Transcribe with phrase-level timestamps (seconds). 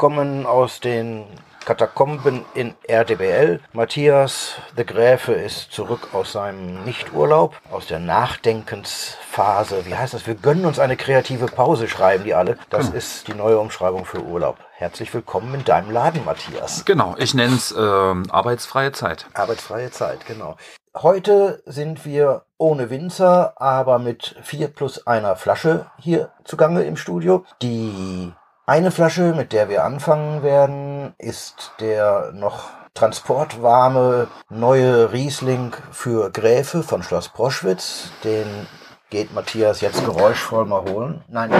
[0.00, 1.26] Willkommen aus den
[1.66, 3.60] Katakomben in RDBL.
[3.74, 9.84] Matthias de Gräfe ist zurück aus seinem Nichturlaub, aus der Nachdenkensphase.
[9.84, 10.26] Wie heißt das?
[10.26, 12.56] Wir gönnen uns eine kreative Pause, schreiben die alle.
[12.70, 12.96] Das Genau.
[12.96, 14.56] ist die neue Umschreibung für Urlaub.
[14.72, 16.86] Herzlich willkommen in deinem Laden, Matthias.
[16.86, 19.26] Genau, ich nenne es ähm, arbeitsfreie Zeit.
[19.34, 20.56] Arbeitsfreie Zeit, genau.
[20.96, 27.44] Heute sind wir ohne Winzer, aber mit vier plus einer Flasche hier zugange im Studio.
[27.60, 28.32] Die
[28.70, 36.84] eine Flasche, mit der wir anfangen werden, ist der noch transportwarme neue Riesling für Gräfe
[36.84, 38.12] von Schloss Proschwitz.
[38.22, 38.68] Den
[39.10, 41.24] geht Matthias jetzt geräuschvoll mal holen.
[41.26, 41.50] Nein,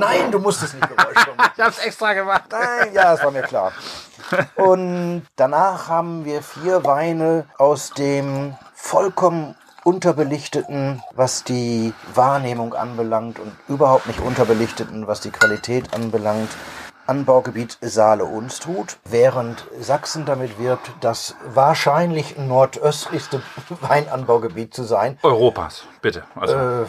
[0.00, 1.52] nein, du musst es nicht geräuschvoll machen.
[1.56, 2.46] Ich hab's extra gemacht.
[2.50, 3.70] Nein, ja, das war mir klar.
[4.56, 9.54] Und danach haben wir vier Weine aus dem vollkommen
[9.88, 16.50] unterbelichteten, was die Wahrnehmung anbelangt und überhaupt nicht unterbelichteten, was die Qualität anbelangt.
[17.08, 23.42] Anbaugebiet Saale-Unstrut, während Sachsen damit wirbt, das wahrscheinlich nordöstlichste
[23.80, 25.18] Weinanbaugebiet zu sein.
[25.22, 26.24] Europas, bitte.
[26.38, 26.86] Also, Äh,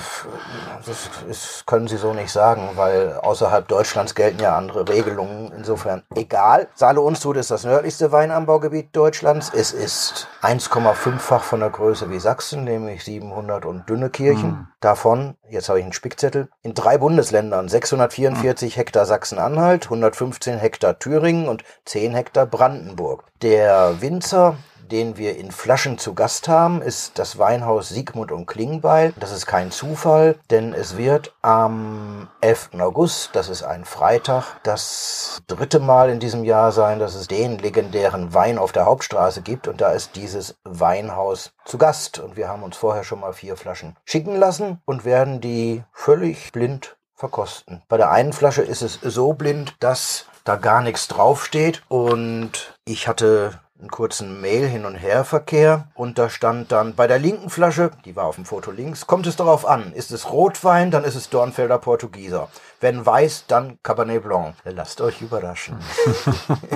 [0.86, 5.52] das ist, können Sie so nicht sagen, weil außerhalb Deutschlands gelten ja andere Regelungen.
[5.56, 6.68] Insofern egal.
[6.76, 9.52] Saale-Unstrut ist das nördlichste Weinanbaugebiet Deutschlands.
[9.56, 14.68] Es ist 1,5-fach von der Größe wie Sachsen, nämlich 700 und dünne Kirchen.
[14.82, 21.48] Davon, jetzt habe ich einen Spickzettel, in drei Bundesländern 644 Hektar Sachsen-Anhalt, 115 Hektar Thüringen
[21.48, 23.26] und 10 Hektar Brandenburg.
[23.42, 24.58] Der Winzer
[24.92, 29.14] den wir in Flaschen zu Gast haben, ist das Weinhaus Siegmund und Klingbeil.
[29.20, 32.72] Das ist kein Zufall, denn es wird am 11.
[32.80, 37.60] August, das ist ein Freitag, das dritte Mal in diesem Jahr sein, dass es den
[37.60, 42.50] legendären Wein auf der Hauptstraße gibt und da ist dieses Weinhaus zu Gast und wir
[42.50, 47.82] haben uns vorher schon mal vier Flaschen schicken lassen und werden die völlig blind verkosten.
[47.90, 53.08] Bei der einen Flasche ist es so blind, dass da gar nichts draufsteht und ich
[53.08, 57.50] hatte einen kurzen Mail hin und her Verkehr und da stand dann bei der linken
[57.50, 61.04] Flasche, die war auf dem Foto links, kommt es darauf an, ist es Rotwein, dann
[61.04, 62.50] ist es Dornfelder Portugieser.
[62.80, 64.56] Wenn weiß, dann Cabernet Blanc.
[64.64, 65.78] Lasst euch überraschen.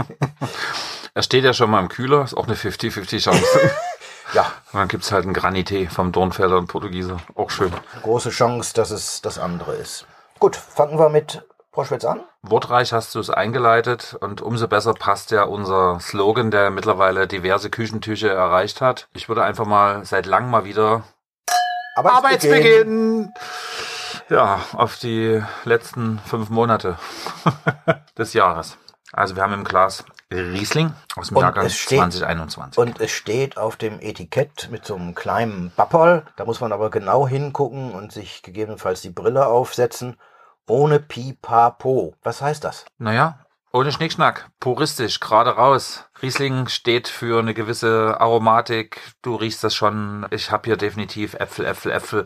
[1.13, 3.43] er steht ja schon mal im Kühler, ist auch eine 50-50 Chance.
[4.33, 7.17] Ja, Und dann gibt's halt einen Granité vom Dornfelder und Portugieser.
[7.35, 7.71] Auch schön.
[8.01, 10.07] große Chance, dass es das andere ist.
[10.43, 12.21] Gut, fangen wir mit Proschwitz an.
[12.41, 17.69] Wortreich hast du es eingeleitet und umso besser passt ja unser Slogan, der mittlerweile diverse
[17.69, 19.07] Küchentücher erreicht hat.
[19.13, 21.03] Ich würde einfach mal seit langem mal wieder
[21.95, 23.31] Arbeitsbeginn.
[24.27, 26.97] Ja, auf die letzten fünf Monate
[28.17, 28.77] des Jahres.
[29.13, 32.77] Also wir haben im Glas Riesling aus dem Und Jahrgang es steht- 2021.
[32.79, 36.25] Und es steht auf dem Etikett mit so einem kleinen Bapperl.
[36.35, 40.17] Da muss man aber genau hingucken und sich gegebenenfalls die Brille aufsetzen.
[40.67, 42.15] Ohne Pipapo.
[42.23, 42.85] Was heißt das?
[42.97, 43.39] Naja,
[43.73, 46.05] ohne Schnickschnack, puristisch, gerade raus.
[46.23, 49.01] Riesling steht für eine gewisse Aromatik.
[49.21, 50.25] Du riechst das schon.
[50.31, 52.23] Ich habe hier definitiv Äpfel, Äpfel, Äpfel.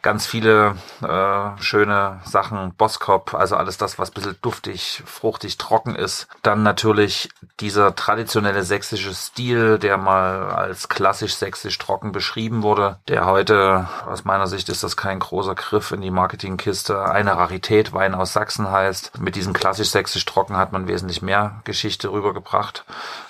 [0.00, 2.72] Ganz viele äh, schöne Sachen.
[2.74, 6.26] Boskop, also alles das, was ein bisschen duftig, fruchtig, trocken ist.
[6.40, 7.28] Dann natürlich
[7.60, 12.98] dieser traditionelle sächsische Stil, der mal als klassisch sächsisch trocken beschrieben wurde.
[13.08, 17.04] Der heute, aus meiner Sicht, ist das kein großer Griff in die Marketingkiste.
[17.04, 19.20] Eine Rarität, Wein aus Sachsen heißt.
[19.20, 22.86] Mit diesem klassisch sächsisch trocken hat man wesentlich mehr Geschichte rübergebracht.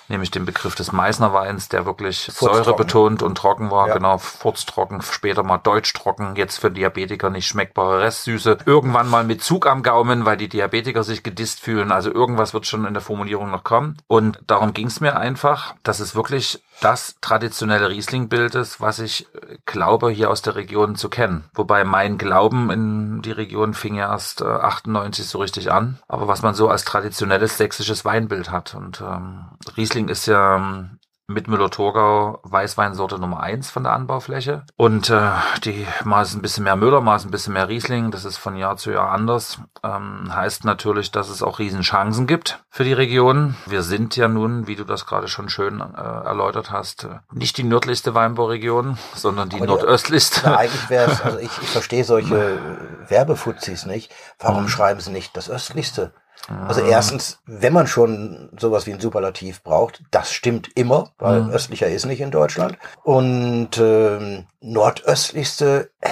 [0.09, 3.89] Nämlich den Begriff des Meißner Weins, der wirklich säurebetont und trocken war.
[3.89, 3.95] Ja.
[3.95, 8.59] Genau, furztrocken, später mal deutschtrocken, jetzt für Diabetiker nicht schmeckbare Restsüße.
[8.67, 11.91] Irgendwann mal mit Zug am Gaumen, weil die Diabetiker sich gedisst fühlen.
[11.91, 13.97] Also irgendwas wird schon in der Formulierung noch kommen.
[14.07, 19.27] Und darum ging es mir einfach, dass es wirklich das traditionelle Riesling-Bild ist, was ich
[19.35, 21.45] äh, glaube, hier aus der Region zu kennen.
[21.55, 25.99] Wobei mein Glauben in die Region fing ja erst äh, 98 so richtig an.
[26.09, 28.75] Aber was man so als traditionelles sächsisches Weinbild hat.
[28.75, 30.89] Und ähm, Riesling ist ja
[31.27, 34.65] mit Müller-Thurgau Weißweinsorte Nummer eins von der Anbaufläche.
[34.77, 35.31] Und äh,
[35.65, 38.11] die mal ist ein bisschen mehr Müller, mal ist ein bisschen mehr Riesling.
[38.11, 39.59] Das ist von Jahr zu Jahr anders.
[39.83, 43.57] Ähm, heißt natürlich, dass es auch Riesenchancen gibt für die Region.
[43.67, 47.57] Wir sind ja nun, wie du das gerade schon schön äh, erläutert hast, äh, nicht
[47.57, 50.41] die nördlichste Weinbauregion, sondern die die- nordöstlichste.
[50.45, 54.13] Na, eigentlich wäre es, also ich, ich verstehe solche äh, Werbefuzis nicht.
[54.39, 56.13] Warum schreiben sie nicht das östlichste?
[56.49, 61.51] Also erstens, wenn man schon sowas wie ein Superlativ braucht, das stimmt immer, weil Mhm.
[61.51, 62.77] östlicher ist nicht in Deutschland.
[63.03, 66.11] Und ähm, nordöstlichste äh,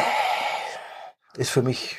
[1.36, 1.98] ist für mich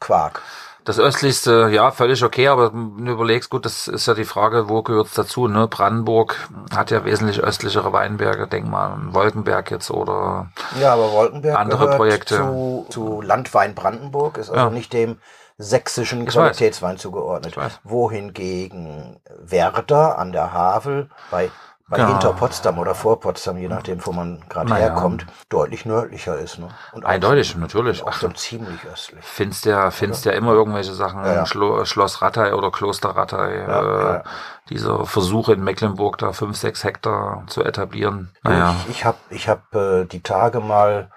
[0.00, 0.42] Quark.
[0.84, 4.82] Das östlichste, ja, völlig okay, aber du überlegst, gut, das ist ja die Frage, wo
[4.82, 5.68] gehört's dazu, ne?
[5.68, 11.56] Brandenburg hat ja wesentlich östlichere Weinberge, denk mal an Wolkenberg jetzt oder Ja, aber Wolkenberg
[11.56, 12.34] andere gehört Projekte.
[12.36, 14.70] Zu, zu Landwein Brandenburg, ist also Ja.
[14.70, 15.18] nicht dem
[15.62, 17.56] sächsischen Ich Qualitätswein zugeordnet.
[17.56, 17.80] Weiß.
[17.84, 21.50] Wohingegen Werder an der Havel bei,
[21.88, 22.08] bei Genau.
[22.10, 24.86] hinter Potsdam oder vor Potsdam, je nachdem, wo man gerade Naja.
[24.86, 26.58] herkommt, deutlich nördlicher ist.
[26.58, 26.68] Ne?
[26.92, 28.02] Und eindeutig, natürlich.
[28.02, 29.22] Auch Ach, so ziemlich östlich.
[29.24, 31.46] findest ja, findest ja immer irgendwelche Sachen, Ja, ja.
[31.46, 34.22] Schlo Schloss Rattay oder Kloster Rattay, Ja, äh, ja.
[34.70, 38.30] dieser Versuche in Mecklenburg da fünf, sechs Hektar zu etablieren.
[38.42, 41.10] Naja, Ich, ich habe ich hab, äh, die Tage mal,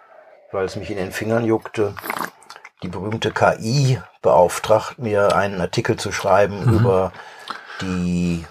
[0.51, 1.93] weil es mich in den Fingern juckte,
[2.83, 6.73] die berühmte KI beauftragt, mir einen Artikel zu schreiben Mhm.
[6.79, 7.11] über
[7.81, 8.45] die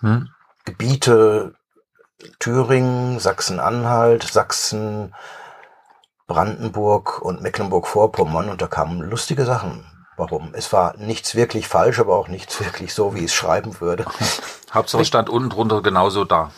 [0.00, 0.28] hm?
[0.66, 1.54] Gebiete
[2.38, 5.14] Thüringen, Sachsen-Anhalt, Sachsen,
[6.26, 9.84] Brandenburg und Mecklenburg-Vorpommern und da kamen lustige Sachen.
[10.16, 10.54] Warum?
[10.54, 14.06] Es war nichts wirklich falsch, aber auch nichts wirklich so, wie ich es schreiben würde.
[14.72, 16.50] Hauptsache stand unten drunter genauso da.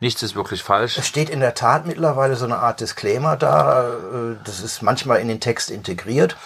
[0.00, 0.98] Nichts ist wirklich falsch.
[0.98, 3.88] Es steht in der Tat mittlerweile so eine Art Disclaimer da.
[3.90, 6.36] äh, Das ist manchmal in den Text integriert.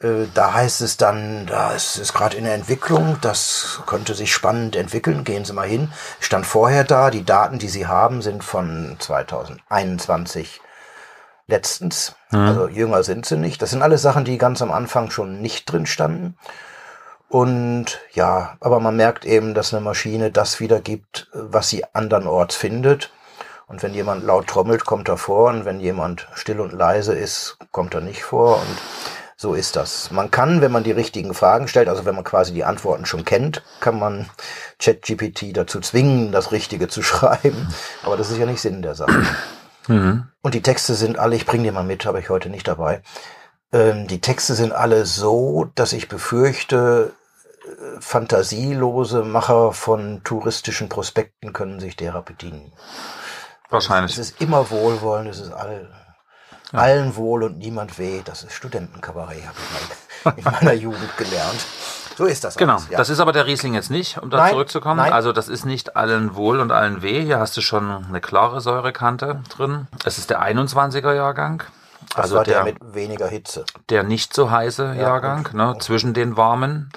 [0.00, 4.32] Äh, Da heißt es dann, da ist es gerade in der Entwicklung, das könnte sich
[4.32, 5.92] spannend entwickeln, gehen Sie mal hin.
[6.20, 10.60] Stand vorher da, die Daten, die Sie haben, sind von 2021
[11.46, 12.14] letztens.
[12.46, 13.60] Also jünger sind sie nicht.
[13.62, 16.36] Das sind alles Sachen, die ganz am Anfang schon nicht drin standen.
[17.28, 23.10] Und ja, aber man merkt eben, dass eine Maschine das wiedergibt, was sie andernorts findet.
[23.66, 25.50] Und wenn jemand laut trommelt, kommt er vor.
[25.50, 28.56] Und wenn jemand still und leise ist, kommt er nicht vor.
[28.56, 28.78] Und
[29.40, 30.10] so ist das.
[30.10, 33.24] Man kann, wenn man die richtigen Fragen stellt, also wenn man quasi die Antworten schon
[33.24, 34.28] kennt, kann man
[34.80, 37.72] ChatGPT dazu zwingen, das Richtige zu schreiben.
[38.02, 39.24] Aber das ist ja nicht Sinn der Sache.
[39.90, 40.28] Mhm.
[40.42, 43.00] Und die Texte sind alle, ich bringe die mal mit, habe ich heute nicht dabei.
[43.72, 47.14] Ähm, die Texte sind alle so, dass ich befürchte,
[47.64, 52.70] äh, fantasielose Macher von touristischen Prospekten können sich derer bedienen.
[53.64, 54.18] Es Wahrscheinlich.
[54.18, 55.88] ist immer Wohlwollen, es ist all,
[56.72, 58.20] allen wohl und niemand weh.
[58.24, 59.56] Das ist Studentenkabarett, habe
[60.36, 61.60] ich in meiner Jugend gelernt.
[62.16, 62.56] So ist das.
[62.56, 62.98] Genau, alles, ja.
[62.98, 64.96] das ist aber der Riesling jetzt nicht, um da Nein, zurückzukommen.
[64.96, 65.12] nein.
[65.12, 67.22] Also das ist nicht allen wohl und allen weh.
[67.24, 69.86] Hier hast du schon eine klare Säurekante drin.
[70.04, 71.62] Es ist der 21er Jahrgang.
[72.10, 73.64] das also war der, der, mit weniger Hitze.
[73.88, 76.90] der nicht so heiße Jahrgang, und- ne, zwischen den warmen.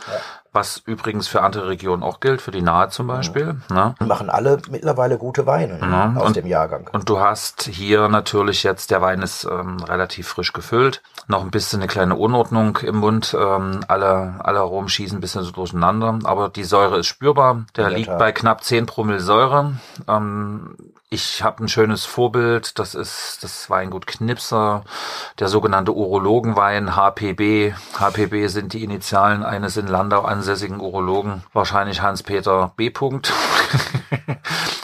[0.53, 3.56] Was übrigens für andere Regionen auch gilt, für die Nahe zum Beispiel.
[3.71, 3.95] Ne?
[4.01, 6.89] Die machen alle mittlerweile gute Weine ne, Ja, aus und- dem Jahrgang.
[6.92, 11.51] Und du hast hier natürlich jetzt, der Wein ist ähm, relativ frisch gefüllt, noch ein
[11.51, 13.33] bisschen eine kleine Unordnung im Mund.
[13.39, 17.63] Ähm, alle, alle Aromen schießen ein bisschen so durcheinander, aber die Säure ist spürbar.
[17.77, 18.19] Der der liegt Tat.
[18.19, 19.75] bei knapp 10 Promille Säure.
[20.09, 20.75] Ähm,
[21.13, 24.83] ich habe ein schönes Vorbild, das ist das Weingut Knipser,
[25.39, 27.74] der sogenannte Urologenwein HPB.
[28.00, 32.91] HPB sind die Initialen eines in Landau ansässigen Urologen, wahrscheinlich Hans-Peter B.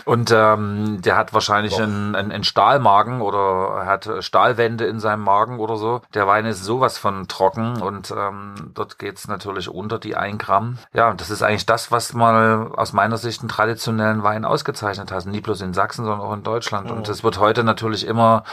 [0.08, 5.22] Und ähm, der hat wahrscheinlich einen, einen, einen Stahlmagen oder er hat Stahlwände in seinem
[5.22, 6.02] Magen oder so.
[6.14, 10.78] Der Wein ist sowas von trocken und ähm, dort geht's natürlich unter die 1 Gramm.
[10.94, 15.12] Ja, und das ist eigentlich das, was mal aus meiner Sicht einen traditionellen Wein ausgezeichnet
[15.12, 15.26] hat.
[15.26, 16.90] Nie bloß in Sachsen, sondern auch in Deutschland.
[16.90, 18.46] Und es wird heute natürlich immer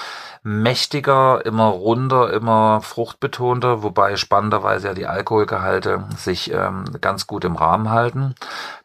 [0.42, 7.56] mächtiger, immer runder, immer fruchtbetonter, wobei spannenderweise ja die Alkoholgehalte sich ähm, ganz gut im
[7.56, 8.34] Rahmen halten.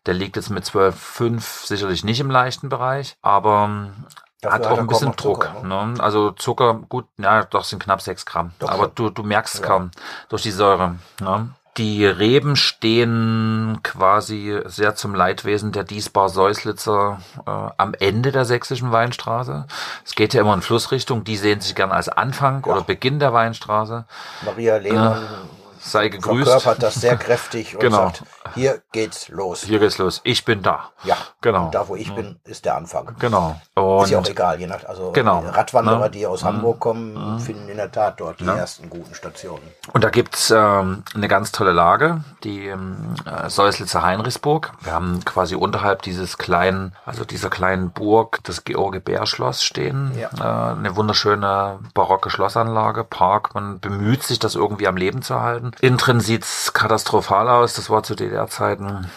[0.06, 3.94] Der liegt jetzt mit 12,5 sicherlich nicht im leichten Bereich, aber ähm,
[4.42, 5.46] Dafür hat auch ein bisschen Druck.
[5.46, 5.94] Zucker, ne?
[6.02, 8.52] Also Zucker, gut, ja, doch sind knapp 6 Gramm.
[8.60, 9.68] Doch aber du, du merkst es Ja.
[9.68, 9.92] kaum
[10.30, 10.96] durch die Säure.
[11.22, 11.50] Ne?
[11.78, 18.92] Die Reben stehen quasi sehr zum Leidwesen der Diesbar Säuslitzer äh, am Ende der sächsischen
[18.92, 19.66] Weinstraße.
[20.04, 21.24] Es geht ja immer in Flussrichtung.
[21.24, 24.06] Die sehen sich gern als Anfang oder Beginn der Weinstraße.
[24.44, 25.22] Maria Lehmann
[25.80, 26.50] Sei gegrüßt.
[26.50, 27.98] verkörpert das sehr kräftig und Genau.
[27.98, 28.24] sagt,
[28.56, 29.64] hier geht's los.
[29.64, 30.22] Hier geht's los.
[30.24, 30.90] Ich bin da.
[31.04, 31.66] Ja, Genau.
[31.66, 33.16] Und da wo ich bin, ist der Anfang.
[33.20, 33.52] Genau.
[33.52, 35.40] Ist ja auch Und egal, je nach, also Genau.
[35.40, 36.10] Radwanderer, Ne?
[36.10, 39.64] die aus Hamburg kommen, finden in der Tat dort die ersten guten Stationen.
[39.94, 44.74] Und da gibt's ähm, eine ganz tolle Lage, die ähm, äh, Säuslitzer Heinrichsburg.
[44.82, 50.12] Wir haben quasi unterhalb dieses kleinen, also dieser kleinen Burg, das George Bär Schloss stehen.
[50.18, 50.30] Ja.
[50.38, 53.54] Äh, eine wunderschöne barocke Schlossanlage, Park.
[53.54, 55.69] Man bemüht sich, das irgendwie am Leben zu halten.
[55.82, 55.98] Innen
[56.74, 57.74] katastrophal aus.
[57.74, 59.10] Das war zu DDR-Zeiten,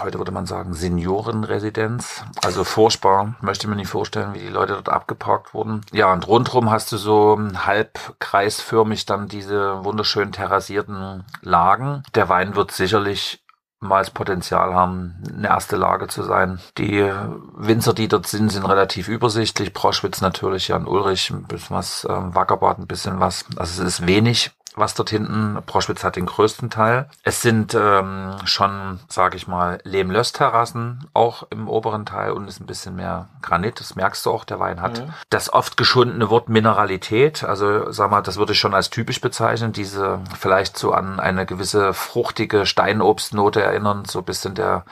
[0.00, 2.24] heute würde man sagen, Seniorenresidenz.
[2.42, 3.34] Also furchtbar.
[3.40, 5.82] Möchte mir nicht vorstellen, wie die Leute dort abgeparkt wurden.
[5.92, 12.02] Ja, und rundrum hast du so halb kreisförmig dann diese wunderschön terrassierten Lagen.
[12.14, 13.44] Der Wein wird sicherlich
[13.84, 16.58] mal das Potenzial haben, eine erste Lage zu sein.
[16.78, 17.08] Die
[17.54, 19.72] Winzer, die dort sind, sind relativ übersichtlich.
[19.72, 23.44] Proschwitz natürlich, Jan Ulrich, ein bisschen was, ähm, Wackerbad ein bisschen was.
[23.56, 24.50] Also es ist wenig.
[24.76, 25.58] Was dort hinten.
[25.66, 27.08] Proschwitz hat den größten Teil.
[27.22, 32.66] Es sind ähm, schon, sage ich mal, Lehm-Löss-Terrassen auch im oberen Teil und ist ein
[32.66, 33.80] bisschen mehr Granit.
[33.80, 34.44] Das merkst du auch.
[34.44, 35.12] Der Wein hat mhm.
[35.30, 37.44] das oft geschundene Wort Mineralität.
[37.44, 39.72] Also sag mal, das würde ich schon als typisch bezeichnen.
[39.72, 44.04] Diese vielleicht so an eine gewisse fruchtige Steinobstnote erinnern.
[44.06, 44.84] So ein bisschen der,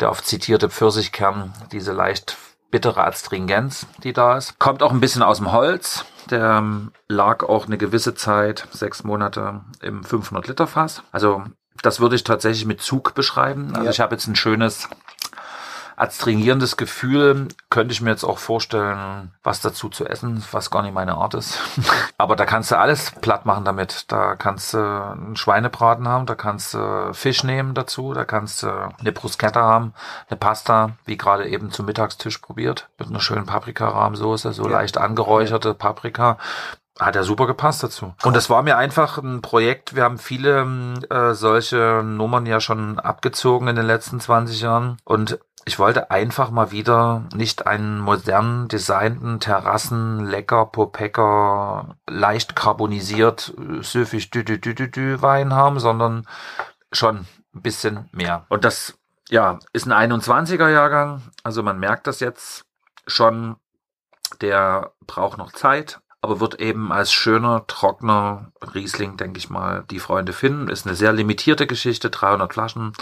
[0.00, 1.52] der oft zitierte Pfirsichkern.
[1.72, 2.36] Diese leicht
[2.70, 4.58] bittere Astringenz, die da ist.
[4.58, 6.04] Kommt auch ein bisschen aus dem Holz.
[6.30, 11.02] Der ähm, lag auch eine gewisse Zeit, sechs Monate im 500 Liter Fass.
[11.12, 11.44] Also
[11.82, 13.70] das würde ich tatsächlich mit Zug beschreiben.
[13.72, 13.90] Also ja.
[13.90, 14.88] ich habe jetzt ein schönes
[15.96, 17.48] adstringierendes Gefühl.
[17.70, 21.34] Könnte ich mir jetzt auch vorstellen, was dazu zu essen, was gar nicht meine Art
[21.34, 21.58] ist.
[22.18, 24.04] Aber da kannst du alles platt machen damit.
[24.12, 28.68] Da kannst du einen Schweinebraten haben, da kannst du Fisch nehmen dazu, da kannst du
[28.98, 29.94] eine Bruschetta haben,
[30.28, 34.70] eine Pasta, wie gerade eben zum Mittagstisch probiert, mit einer schönen Paprikarahmsoße, so ja.
[34.70, 36.38] leicht angeräucherte Paprika
[36.98, 38.14] hat ja super gepasst dazu.
[38.24, 39.94] Und das war mir einfach ein Projekt.
[39.94, 40.62] Wir haben viele
[41.10, 44.96] äh, solche Nummern ja schon abgezogen in den letzten 20 Jahren.
[45.04, 53.52] Und ich wollte einfach mal wieder nicht einen modern designten Terrassen, lecker, Popecker, leicht carbonisiert,
[53.80, 56.26] süffig dü, dü, dü, dü, dü Wein haben, sondern
[56.92, 58.46] schon ein bisschen mehr.
[58.48, 58.96] Und das,
[59.28, 61.22] ja, ist ein 21er Jahrgang.
[61.42, 62.64] Also man merkt das jetzt
[63.06, 63.56] schon.
[64.40, 70.00] Der braucht noch Zeit, aber wird eben als schöner, trockener Riesling, denke ich mal, die
[70.00, 70.68] Freunde finden.
[70.68, 72.92] Ist eine sehr limitierte Geschichte, 300 Flaschen.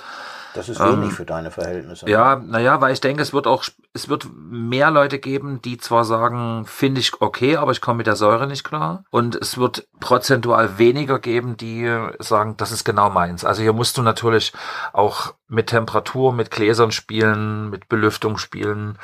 [0.54, 2.08] Das ist wenig ähm, für deine Verhältnisse.
[2.08, 6.04] Ja, naja, weil ich denke, es wird auch, es wird mehr Leute geben, die zwar
[6.04, 9.04] sagen, finde ich okay, aber ich komme mit der Säure nicht klar.
[9.10, 11.90] Und es wird prozentual weniger geben, die
[12.20, 13.44] sagen, das ist genau meins.
[13.44, 14.52] Also hier musst du natürlich
[14.92, 18.98] auch mit Temperatur, mit Gläsern spielen, mit Belüftung spielen.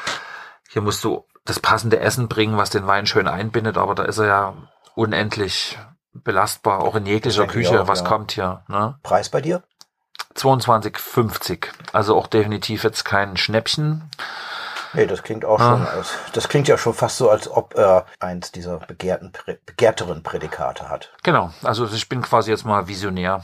[0.68, 4.18] Hier musst du das passende Essen bringen, was den Wein schön einbindet, aber da ist
[4.18, 4.54] er ja
[4.94, 5.78] unendlich
[6.12, 8.06] belastbar, auch in jeglicher Küche, auch, was ja.
[8.06, 8.64] kommt hier.
[8.68, 8.98] Ne?
[9.02, 9.62] Preis bei dir?
[10.34, 11.66] 22,50.
[11.92, 14.10] Also auch definitiv jetzt kein Schnäppchen.
[14.92, 16.02] Nee, das klingt auch schon, ah.
[16.32, 19.32] das klingt ja schon fast so, als ob er eins dieser begehrten,
[19.66, 21.12] begehrteren Prädikate hat.
[21.22, 23.20] Genau, also ich bin quasi jetzt mal Visionär.
[23.20, 23.42] Ja.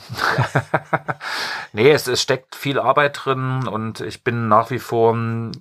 [1.73, 5.13] nee, es, es steckt viel Arbeit drin und ich bin nach wie vor,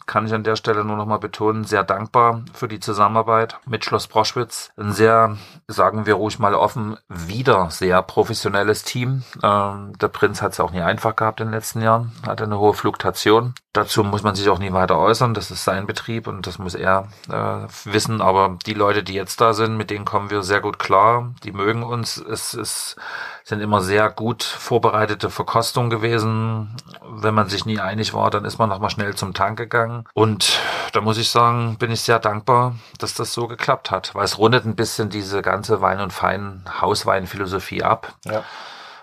[0.06, 3.86] kann ich an der Stelle nur noch mal betonen, sehr dankbar für die Zusammenarbeit mit
[3.86, 4.72] Schloss Broschwitz.
[4.78, 5.38] Ein sehr,
[5.68, 9.24] sagen wir ruhig mal offen, wieder sehr professionelles Team.
[9.44, 12.58] Ähm, der Prinz hat es auch nie einfach gehabt in den letzten Jahren, hatte eine
[12.58, 13.54] hohe Fluktuation.
[13.74, 16.76] Dazu muss man sich auch nie weiter äußern, das ist sein Betrieb und das muss
[16.76, 18.22] er äh, wissen.
[18.22, 21.34] Aber die Leute, die jetzt da sind, mit denen kommen wir sehr gut klar.
[21.44, 22.18] Die mögen uns.
[22.18, 22.96] Es ist,
[23.44, 26.76] sind immer sehr gut vorbereitete Verkostungen gewesen.
[27.08, 30.06] Wenn man sich nie einig war, dann ist man nochmal schnell zum Tank gegangen.
[30.14, 30.60] Und
[30.94, 34.38] da muss ich sagen, bin ich sehr dankbar, dass das so geklappt hat, weil es
[34.38, 38.14] rundet ein bisschen diese ganze Wein- und Fein-Hauswein-Philosophie ab.
[38.24, 38.44] Ja.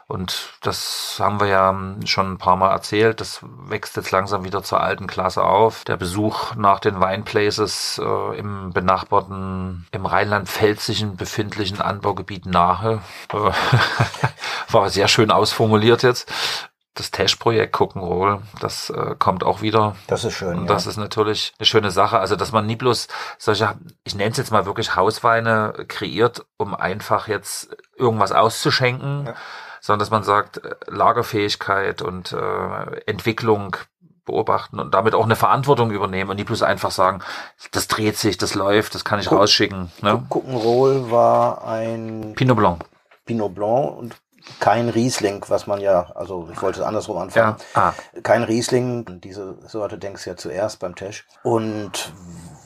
[0.06, 3.20] Und das haben wir ja schon ein paar Mal erzählt.
[3.20, 5.84] Das wächst jetzt langsam wieder zur alten Klasse auf.
[5.84, 13.00] Der Besuch nach den Weinplaces äh, im benachbarten, im Rheinland-Pfälzischen befindlichen Anbaugebiet Nahe
[13.32, 13.36] äh,
[14.72, 16.30] war sehr schön ausformuliert jetzt
[16.94, 19.96] das Tesch-Projekt Guckenroll, das äh, kommt auch wieder.
[20.08, 20.58] Das ist schön.
[20.58, 20.90] Und das ja.
[20.90, 22.18] ist natürlich eine schöne Sache.
[22.18, 26.74] Also, dass man nie bloß solche, ich nenne es jetzt mal wirklich Hausweine kreiert, um
[26.74, 29.34] einfach jetzt irgendwas auszuschenken, ja
[29.82, 33.76] sondern dass man sagt, äh, Lagerfähigkeit und äh, Entwicklung
[34.24, 37.20] beobachten und damit auch eine Verantwortung übernehmen und nicht bloß einfach sagen,
[37.72, 39.90] das dreht sich, das läuft, das kann ich Guck, rausschicken.
[40.00, 40.24] Ne?
[40.28, 42.84] Guckenroll war ein Pinot Blanc.
[43.26, 44.16] Pinot Blanc und
[44.60, 47.56] kein Riesling, was man ja, also ich wollte es andersrum anfangen.
[47.74, 47.80] Ja.
[47.80, 47.94] Ah.
[48.22, 51.26] Kein Riesling, diese Sorte denkst du ja zuerst beim Tesch.
[51.42, 52.12] Und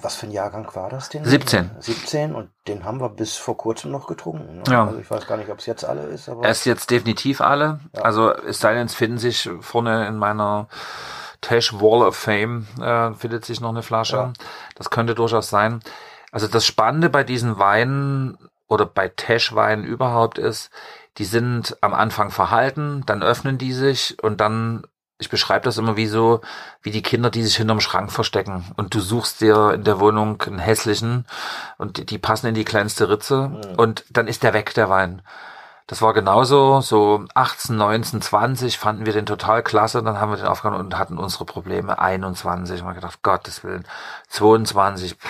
[0.06, 1.25] was für ein Jahrgang war das denn?
[1.25, 1.72] 17.
[1.80, 4.58] 17 und den haben wir bis vor kurzem noch getrunken.
[4.58, 4.62] Ne?
[4.68, 4.86] Ja.
[4.86, 6.28] Also ich weiß gar nicht, ob es jetzt alle ist.
[6.28, 7.80] Aber er ist jetzt definitiv alle.
[7.92, 8.02] Ja.
[8.02, 10.68] Also es sei denn, es finden sich vorne in meiner
[11.40, 14.16] Tesh Wall of Fame äh, findet sich noch eine Flasche.
[14.16, 14.32] Ja.
[14.76, 15.80] Das könnte durchaus sein.
[16.30, 20.70] Also das Spannende bei diesen Weinen oder bei Tesh-Weinen überhaupt ist,
[21.18, 24.86] die sind am Anfang verhalten, dann öffnen die sich und dann
[25.18, 26.40] ich beschreibe das immer wie so,
[26.82, 28.64] wie die Kinder, die sich hinterm Schrank verstecken.
[28.76, 31.25] Und du suchst dir in der Wohnung einen hässlichen
[31.78, 33.75] und die, die passen in die kleinste Ritze mhm.
[33.76, 35.23] und dann ist der weg, der Wein.
[35.87, 40.37] Das war genauso, so 18, 19, 20 fanden wir den total klasse, dann haben wir
[40.37, 41.99] den aufgenommen und hatten unsere Probleme.
[41.99, 43.87] 21, mal gedacht, Gottes Willen,
[44.28, 45.28] 22, pff.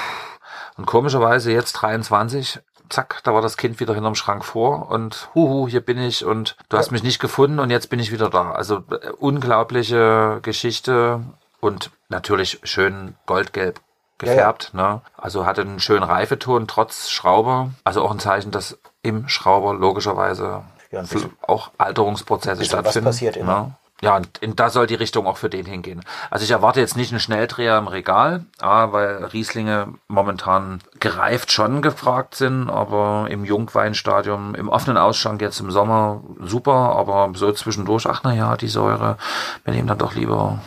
[0.78, 5.69] und komischerweise jetzt 23 zack, da war das Kind wieder hinterm Schrank vor und huhu,
[5.69, 8.52] hier bin ich und du hast mich nicht gefunden und jetzt bin ich wieder da.
[8.52, 11.21] Also äh, unglaubliche Geschichte
[11.61, 13.81] und natürlich schön goldgelb
[14.19, 14.71] gefärbt.
[14.75, 14.93] Ja, ja.
[14.95, 15.00] Ne?
[15.16, 17.71] Also hatte einen schönen Reifeton trotz Schrauber.
[17.85, 21.02] Also auch ein Zeichen, dass im Schrauber logischerweise Ja,
[21.47, 23.07] auch Alterungsprozesse bisschen was stattfinden.
[23.07, 23.52] passiert immer.
[23.52, 23.71] Ja.
[24.03, 26.03] Ja, in, da soll die Richtung auch für den hingehen.
[26.31, 31.81] Also ich erwarte jetzt nicht einen Schnelldreher im Regal, ah, weil Rieslinge momentan gereift schon
[31.81, 38.07] gefragt sind, aber im Jungweinstadium, im offenen Ausschank jetzt im Sommer super, aber so zwischendurch,
[38.07, 39.17] ach na ja, die Säure,
[39.65, 40.61] wir nehmen dann doch lieber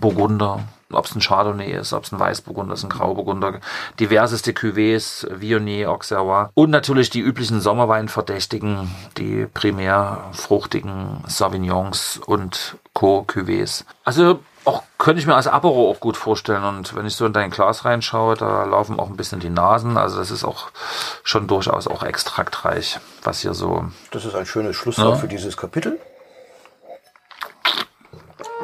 [0.00, 0.60] Burgunder,
[0.92, 3.60] ob es ein Chardonnay ist, ob es ein Weißburgunder ist, ein Grauburgunder,
[3.98, 13.24] diverseste Cuvées, Viognier, Auxerrois und natürlich die üblichen Sommerweinverdächtigen, die primär fruchtigen Sauvignons und Co.
[13.26, 13.84] Cuvées.
[14.04, 17.32] Also auch könnte ich mir als Apero auch gut vorstellen und wenn ich so in
[17.32, 20.70] dein Glas reinschaue, da laufen auch ein bisschen die Nasen, also das ist auch
[21.22, 25.20] schon durchaus auch extraktreich, was hier so Das ist ein schönes Schlusswort Ja.
[25.20, 26.00] für dieses Kapitel.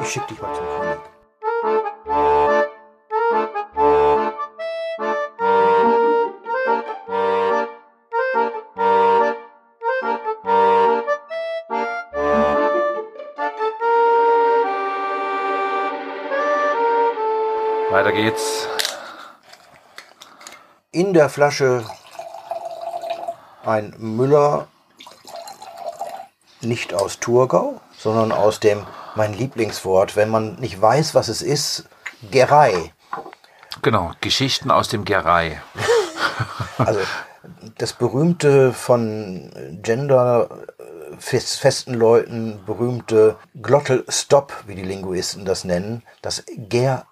[0.03, 1.12] Ich schicke dich mal zum Kommen.
[18.13, 18.67] Weiter geht's.
[20.91, 21.85] In der Flasche
[23.65, 24.69] ein Müller,
[26.61, 31.85] nicht aus Thurgau, sondern aus dem, mein Lieblingswort, wenn man nicht weiß, was es ist,
[32.31, 32.93] Gerei.
[33.83, 35.61] Genau, Geschichten aus dem Gerei.
[36.79, 37.01] Also
[37.79, 39.53] das berühmte von
[39.83, 40.49] Gender
[41.19, 47.03] fest- festen Leuten berühmte Glottal Stop, wie die Linguisten das nennen, das Gerei.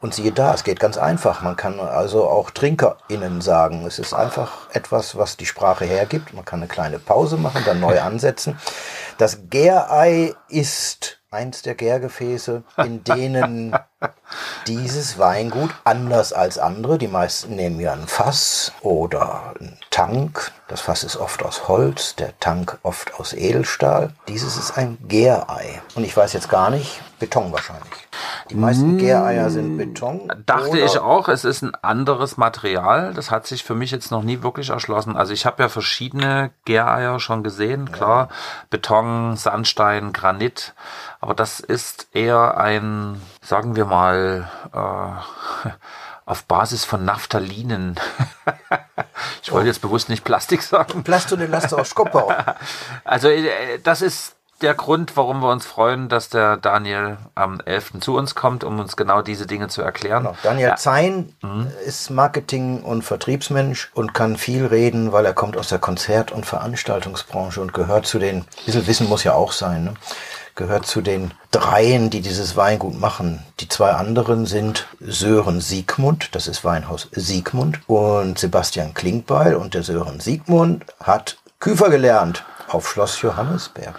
[0.00, 1.42] Und siehe da, es geht ganz einfach.
[1.42, 3.84] Man kann also auch TrinkerInnen sagen.
[3.86, 6.32] Es ist einfach etwas, was die Sprache hergibt.
[6.32, 8.58] Man kann eine kleine Pause machen, dann neu ansetzen.
[9.18, 13.76] Das Gärei ist eins der Gärgefäße, in denen
[14.66, 20.52] dieses Weingut anders als andere, die meisten nehmen ja ein Fass oder einen Tank.
[20.68, 24.14] Das Fass ist oft aus Holz, der Tank oft aus Edelstahl.
[24.28, 25.82] Dieses ist ein Gärei.
[25.94, 28.08] Und ich weiß jetzt gar nicht, Beton wahrscheinlich.
[28.50, 30.30] Die meisten Gäreier sind Beton.
[30.44, 33.14] Dachte ich auch, es ist ein anderes Material.
[33.14, 35.16] Das hat sich für mich jetzt noch nie wirklich erschlossen.
[35.16, 38.28] Also ich habe ja verschiedene Gäreier schon gesehen, klar.
[38.70, 40.74] Beton, Sandstein, Granit.
[41.20, 45.68] Aber das ist eher ein, sagen wir mal, äh,
[46.24, 47.98] auf Basis von Naphthalinen.
[49.42, 51.02] ich wollte jetzt bewusst nicht Plastik sagen.
[51.02, 52.32] Plasto de Lasto aus Skopau.
[53.04, 57.94] Also äh, das ist der Grund, warum wir uns freuen, dass der Daniel am 11.
[57.98, 60.22] zu uns kommt, um uns genau diese Dinge zu erklären.
[60.22, 60.36] Genau.
[60.44, 60.76] Daniel Ja.
[60.76, 61.66] Zein Mhm.
[61.84, 66.46] ist Marketing- und Vertriebsmensch und kann viel reden, weil er kommt aus der Konzert- und
[66.46, 69.94] Veranstaltungsbranche und gehört zu den, ein bisschen Wissen muss ja auch sein, ne?
[70.54, 73.44] Gehört zu den dreien, die dieses Weingut machen.
[73.60, 79.54] Die zwei anderen sind Sören Siegmund, das ist Weinhaus Siegmund, und Sebastian Klinkbeil.
[79.54, 83.94] Und der Sören Siegmund hat Küfer gelernt auf Schloss Johannesberg.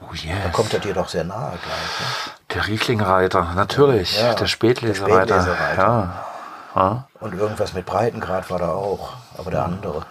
[0.00, 0.36] Oh yes.
[0.42, 1.60] Da kommt er dir doch sehr nahe gleich.
[1.62, 2.54] Ne?
[2.54, 4.20] Der Rieflingreiter, natürlich.
[4.20, 5.26] Ja, der Spätlesereiter.
[5.26, 5.82] der Spätlesereiter.
[5.82, 6.26] Ja.
[6.74, 7.08] ja.
[7.20, 10.06] Und irgendwas mit Breitengrad war da auch, aber der andere.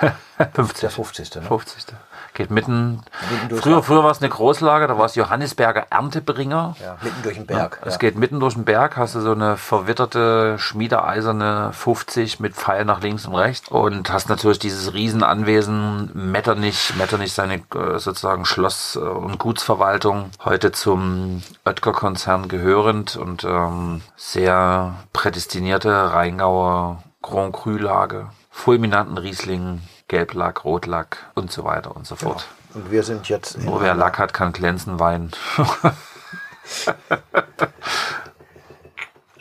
[0.54, 0.80] 50.
[0.80, 1.34] Der 50.
[1.36, 1.42] Ne?
[1.42, 1.86] 50.
[2.34, 3.00] Geht mitten.
[3.30, 6.74] Mitten durch- früher früher war es eine Großlage, da war es Johannisberger Erntebringer.
[6.82, 7.78] Ja, mitten durch den Berg.
[7.84, 7.98] Es ja.
[7.98, 13.00] geht mitten durch den Berg, hast du so eine verwitterte, schmiedeeiserne 50 mit Pfeil nach
[13.00, 18.98] links und rechts und hast natürlich dieses Riesenanwesen Metternich, Metternich seine äh, sozusagen Schloss- äh,
[18.98, 29.80] und Gutsverwaltung, heute zum Oetker-Konzern gehörend und ähm, sehr prädestinierte Rheingauer Grand Cru-Lage, fulminanten Riesling,
[30.08, 32.46] Gelblack, Rotlack und so weiter und so fort.
[32.74, 35.30] Und wir sind jetzt Nur wer Lack hat, kann glänzen Wein.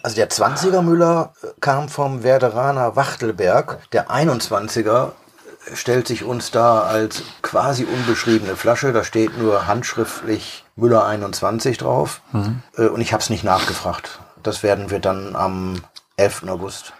[0.01, 3.89] Also der 20er Müller äh, kam vom Werderaner Wachtelberg.
[3.91, 5.13] Der 21er
[5.73, 8.91] stellt sich uns da als quasi unbeschriebene Flasche.
[8.91, 12.19] Da steht nur handschriftlich Müller 21 drauf.
[12.75, 14.19] Äh, Und ich habe es nicht nachgefragt.
[14.43, 15.75] Das werden wir dann am
[16.17, 16.49] 11.
[16.49, 16.91] August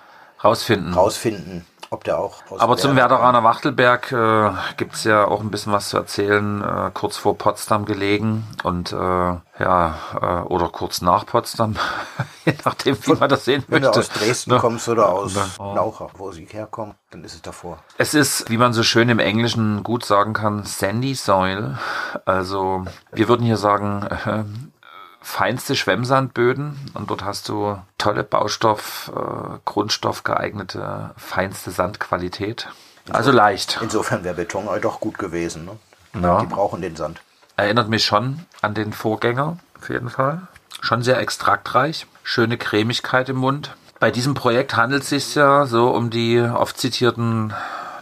[0.41, 0.93] Rausfinden.
[0.93, 5.51] rausfinden, ob der auch aus Aber zum Werder- Werderaner Wachtelberg äh, gibt's ja auch ein
[5.51, 11.01] bisschen was zu erzählen, äh, kurz vor Potsdam gelegen und äh, ja, äh, oder kurz
[11.01, 11.75] nach Potsdam,
[12.45, 13.99] je nachdem, wie man das sehen Wenn möchte.
[13.99, 14.57] du aus Dresden Ne?
[14.59, 15.73] kommst oder aus Oh.
[15.75, 17.77] Laucha, wo sie herkommen, dann ist es davor.
[17.97, 21.77] Es ist, wie man so schön im Englischen gut sagen kann, Sandy Soil.
[22.25, 24.43] Also wir würden hier sagen, äh,
[25.23, 32.67] feinste Schwemmsandböden und dort hast du tolle Baustoff, äh, Grundstoff geeignete, feinste Sandqualität.
[33.09, 33.79] Also leicht.
[33.81, 35.65] Insofern wäre Beton halt doch gut gewesen.
[35.65, 36.21] Ne?
[36.21, 36.41] Ja.
[36.41, 37.21] Die brauchen den Sand.
[37.55, 40.47] Erinnert mich schon an den Vorgänger, auf jeden Fall.
[40.81, 43.75] Schon sehr extraktreich, schöne Cremigkeit im Mund.
[43.99, 47.53] Bei diesem Projekt handelt es sich ja so um die oft zitierten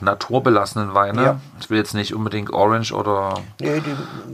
[0.02, 1.24] naturbelassenen Weine.
[1.24, 1.40] Ja.
[1.60, 3.82] Ich will jetzt nicht unbedingt Orange oder Nee,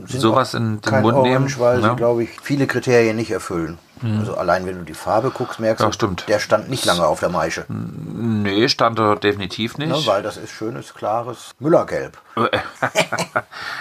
[0.06, 1.54] sowas in den Mund Orange, nehmen.
[1.60, 1.90] weil ne?
[1.90, 3.78] sie, glaube ich, viele Kriterien nicht erfüllen.
[4.18, 6.24] Also allein wenn du die Farbe guckst, merkst Ja, du, stimmt.
[6.28, 7.64] der stand nicht lange auf der Maische.
[7.68, 10.06] Nee, stand er definitiv Ne, nicht.
[10.06, 12.18] weil das ist schönes, klares Müllergelb.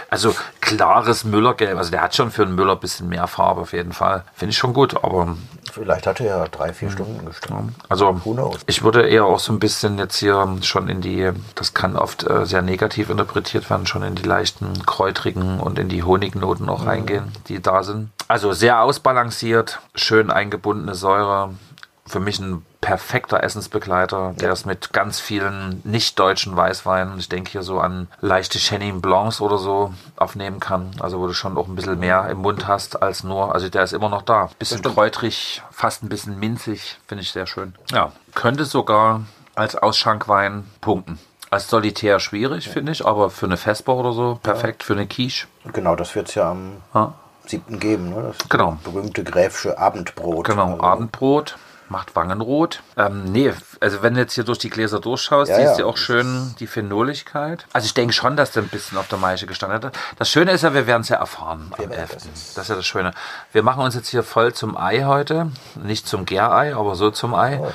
[0.10, 1.78] Also klares Müllergelb.
[1.78, 4.24] Also der hat schon für einen Müller ein bisschen mehr Farbe auf jeden Fall.
[4.36, 5.36] Finde ich schon gut, aber
[5.72, 7.76] Vielleicht hat er ja drei, vier Stunden gestanden.
[7.90, 8.20] also
[8.66, 12.24] ich würde eher auch so ein bisschen jetzt hier schon in die, das kann oft
[12.28, 16.86] äh, sehr negativ interpretiert werden, schon in die leichten kräutrigen und in die Honignoten auch
[16.88, 18.10] reingehen, die da sind.
[18.28, 21.54] Also sehr ausbalanciert, schön eingebundene Säure.
[22.06, 27.64] Für mich ein perfekter Essensbegleiter, der es mit ganz vielen nicht-deutschen Weißweinen, ich denke hier
[27.64, 30.92] so an leichte Chenin Blancs oder so, aufnehmen kann.
[31.02, 33.84] Also wo du schon auch ein bisschen mehr im Mund hast als nur, also der
[33.84, 34.50] ist immer noch da.
[34.58, 37.76] Bisschen kräutrig, fast ein bisschen minzig, finde ich sehr schön.
[37.92, 39.24] Ja, könnte sogar
[39.56, 41.20] als Ausschenkwein punkten.
[41.50, 45.48] Als Solitär schwierig, finde ich, aber für eine Vesper oder so perfekt, für eine Quiche.
[45.74, 47.14] Genau, das wird es ja am Ja.
[47.50, 48.10] Siebten geben.
[48.10, 48.34] Ne?
[48.38, 48.78] Das Genau.
[48.84, 50.46] berühmte gräfsche Abendbrot.
[50.46, 51.58] Genau, Also, Abendbrot.
[51.90, 52.84] Macht Wangenrot.
[52.98, 55.86] Ähm, nee, also wenn du jetzt hier durch die Gläser durchschaust, Ja, siehst ja.
[55.86, 57.66] du auch schön die Phenoligkeit.
[57.72, 59.98] Also ich denke schon, dass der ein bisschen auf der Maische gestanden hat.
[60.20, 62.14] Das Schöne ist ja, wir werden es ja erfahren am werden 11.
[62.14, 62.24] das.
[62.56, 63.14] Das ist ja das Schöne.
[63.54, 65.50] Wir machen uns jetzt hier voll zum Ei heute.
[65.82, 67.58] Nicht zum Gärei, aber so zum Ei.
[67.62, 67.72] Oh.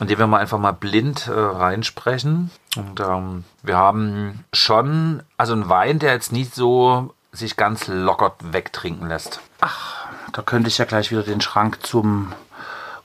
[0.00, 2.50] Indem wir mal einfach mal blind äh, reinsprechen.
[2.76, 8.34] Und ähm, wir haben schon, also ein Wein, der jetzt nicht so sich ganz locker
[8.42, 9.40] wegtrinken lässt.
[9.60, 12.32] Ach, da könnte ich ja gleich wieder den Schrank zum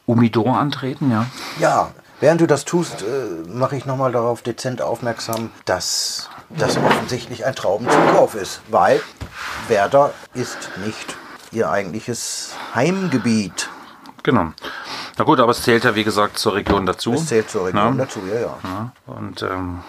[0.06, 1.26] Umidor antreten, ja.
[1.60, 7.46] Ja, während du das tust, äh, mache ich nochmal darauf dezent aufmerksam, dass das offensichtlich
[7.46, 8.62] ein Traubenzulauf ist.
[8.70, 9.02] Weil
[9.68, 11.16] Werder ist nicht
[11.52, 13.70] ihr eigentliches Heimgebiet.
[14.24, 14.52] Genau.
[15.22, 17.14] Na gut, aber es zählt ja wie gesagt zur Region dazu.
[17.14, 18.06] Es zählt zur Region Ja.
[18.06, 18.58] dazu, ja, ja.
[18.64, 19.82] Ja, und ähm,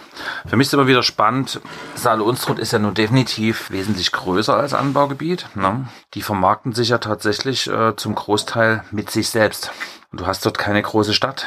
[0.45, 1.59] für mich ist immer wieder spannend,
[1.95, 5.47] Saale Unstrut ist ja nun definitiv wesentlich größer als Anbaugebiet.
[5.55, 5.89] Ne?
[6.13, 9.71] Die vermarkten sich ja tatsächlich äh, zum Großteil mit sich selbst.
[10.11, 11.47] Und du hast dort keine große Stadt,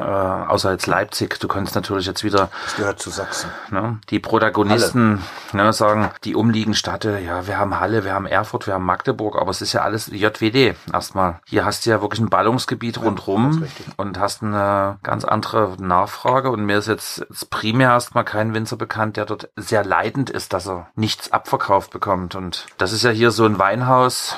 [0.00, 1.38] äh, außer jetzt Leipzig.
[1.40, 3.50] Du kannst natürlich jetzt wieder Das gehört zu Sachsen.
[3.70, 3.98] Ne?
[4.10, 8.74] Die Protagonisten ne, sagen, die umliegenden Städte, ja, wir haben Halle, wir haben Erfurt, wir
[8.74, 11.40] haben Magdeburg, aber es ist ja alles JWD erstmal.
[11.46, 16.50] Hier hast du ja wirklich ein Ballungsgebiet rundrum und hast eine ganz andere Nachfrage.
[16.50, 20.52] Und mir ist jetzt, jetzt primär erstmal kein Winzer bekannt, der dort sehr leidend ist,
[20.52, 22.34] dass er nichts abverkauft bekommt.
[22.34, 24.36] Und das ist ja hier so ein Weinhaus,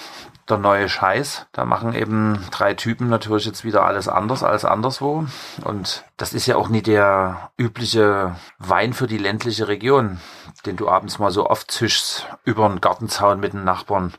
[0.52, 1.46] der neue Scheiß.
[1.52, 5.24] Da machen eben drei Typen natürlich jetzt wieder alles anders als anderswo.
[5.64, 10.20] Und das ist ja auch nie der übliche Wein für die ländliche Region,
[10.66, 14.14] den du abends mal so oft zischst über einen Gartenzaun mit den Nachbarn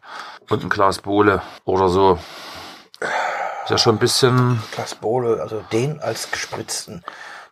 [0.50, 2.19] und ein Glas Bohle oder so.
[3.63, 7.04] Ist ja schon ein bisschen, Klaas Bohle, also den als gespritzten,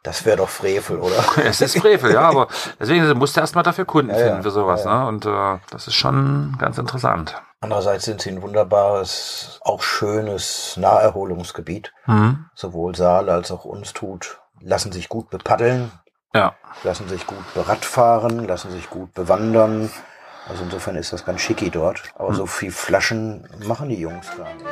[0.03, 1.23] das wäre doch Frevel, oder?
[1.45, 2.47] es ist Frevel, ja, aber
[2.79, 5.07] deswegen musst du erstmal dafür Kunden ja, finden für sowas, ja, ne?
[5.07, 7.41] Und äh, das ist schon ganz interessant.
[7.63, 11.93] Andererseits sind sie ein wunderbares, auch schönes Naherholungsgebiet.
[12.07, 12.45] Mhm.
[12.55, 15.91] Sowohl Saale als auch Unstrut lassen sich gut bepaddeln,
[16.33, 16.55] Ja.
[16.83, 19.91] lassen sich gut beradfahren, lassen sich gut bewandern.
[20.49, 22.01] Also insofern ist das ganz schicki dort.
[22.15, 24.65] Aber so viel Flaschen machen die Jungs gar nicht.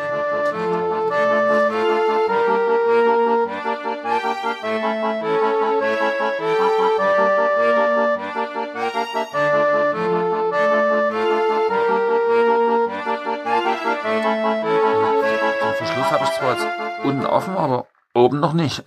[17.40, 18.84] Offen, aber oben noch nicht.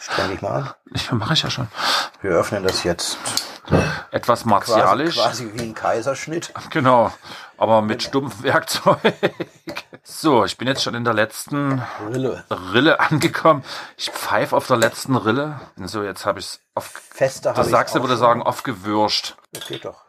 [0.00, 0.70] Streng dich mal an.
[0.94, 1.68] Ich mache ich ja schon.
[2.22, 3.18] Wir öffnen das jetzt
[4.10, 5.16] Etwas quasi, martialisch.
[5.16, 6.52] quasi wie ein Kaiserschnitt.
[6.70, 7.12] Genau.
[7.58, 8.98] Aber mit stumpfem Werkzeug.
[10.02, 12.44] So, ich bin jetzt schon in der letzten Rille.
[12.72, 13.62] Rille angekommen.
[13.98, 15.60] Ich pfeife auf der letzten Rille.
[15.84, 16.86] So, jetzt habe ich es auf.
[16.86, 19.36] Fester Der Sachse würde sagen, aufgewürscht.
[19.52, 20.04] Das geht doch.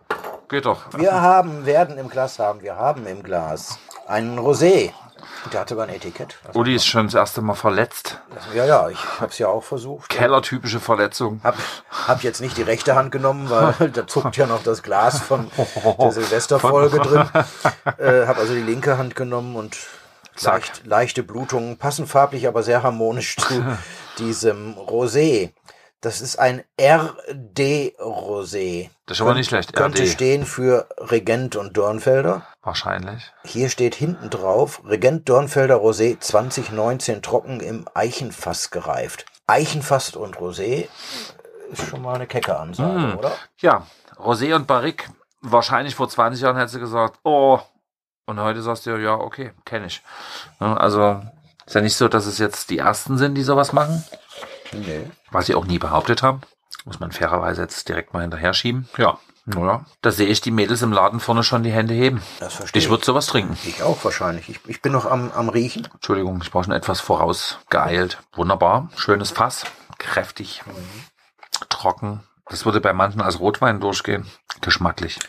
[0.47, 0.82] Geht doch.
[0.95, 3.77] Wir haben, werden im Glas haben, wir haben im Glas
[4.08, 4.93] einen Rosé.
[5.52, 6.38] Der hatte aber ein Etikett.
[6.54, 8.19] Uli ist schon das erste Mal verletzt.
[8.54, 10.10] ja, ja, ich habe es ja auch versucht.
[10.10, 11.39] Kellertypische Verletzung.
[11.43, 11.56] Hab,
[12.08, 15.49] hab jetzt nicht die rechte Hand genommen, weil da zuckt ja noch das Glas von
[15.99, 17.30] der Silvesterfolge drin.
[17.97, 19.78] Äh, hab also die linke Hand genommen und
[20.41, 23.78] leicht, leichte Blutungen passen farblich, aber sehr harmonisch zu
[24.17, 25.52] diesem Rosé.
[26.01, 28.89] Das ist ein RD-Rosé.
[29.05, 29.73] Das ist aber nicht schlecht.
[29.73, 30.09] Könnte RD.
[30.09, 32.43] stehen für Regent und Dornfelder.
[32.63, 33.31] Wahrscheinlich.
[33.43, 39.25] Hier steht hinten drauf, Regent Dornfelder Rosé 2019 trocken im Eichenfass gereift.
[39.47, 40.88] Eichenfass und Rosé
[41.71, 43.17] ist schon mal eine kecke Ansage, Hm.
[43.17, 43.31] oder?
[43.57, 43.85] Ja,
[44.17, 45.09] Rosé und Barrique.
[45.41, 47.59] Wahrscheinlich vor 20 Jahren hätte sie gesagt, oh.
[48.25, 50.01] Und heute sagst du, ja, okay, kenne ich.
[50.59, 51.21] Ne, Also,
[51.65, 54.03] ist ja nicht so, dass es jetzt die ersten sind, die sowas machen.
[54.73, 55.10] Nee.
[55.32, 56.41] Was sie auch nie behauptet haben.
[56.86, 58.88] Muss man fairerweise jetzt direkt mal hinterher schieben.
[58.97, 59.86] Ja, naja.
[60.01, 62.21] Da sehe ich die Mädels im Laden vorne schon die Hände heben.
[62.39, 63.58] Das verstehe Ich würde sowas trinken.
[63.65, 64.49] Ich auch wahrscheinlich.
[64.49, 65.88] Ich, ich bin noch am, am Riechen.
[65.93, 68.19] Entschuldigung, ich war schon etwas vorausgeeilt.
[68.34, 68.89] Wunderbar.
[68.95, 69.65] Schönes Fass.
[69.97, 70.63] Kräftig.
[71.69, 72.23] Trocken.
[72.47, 74.25] Das würde bei manchen als Rotwein durchgehen.
[74.62, 75.19] Geschmacklich.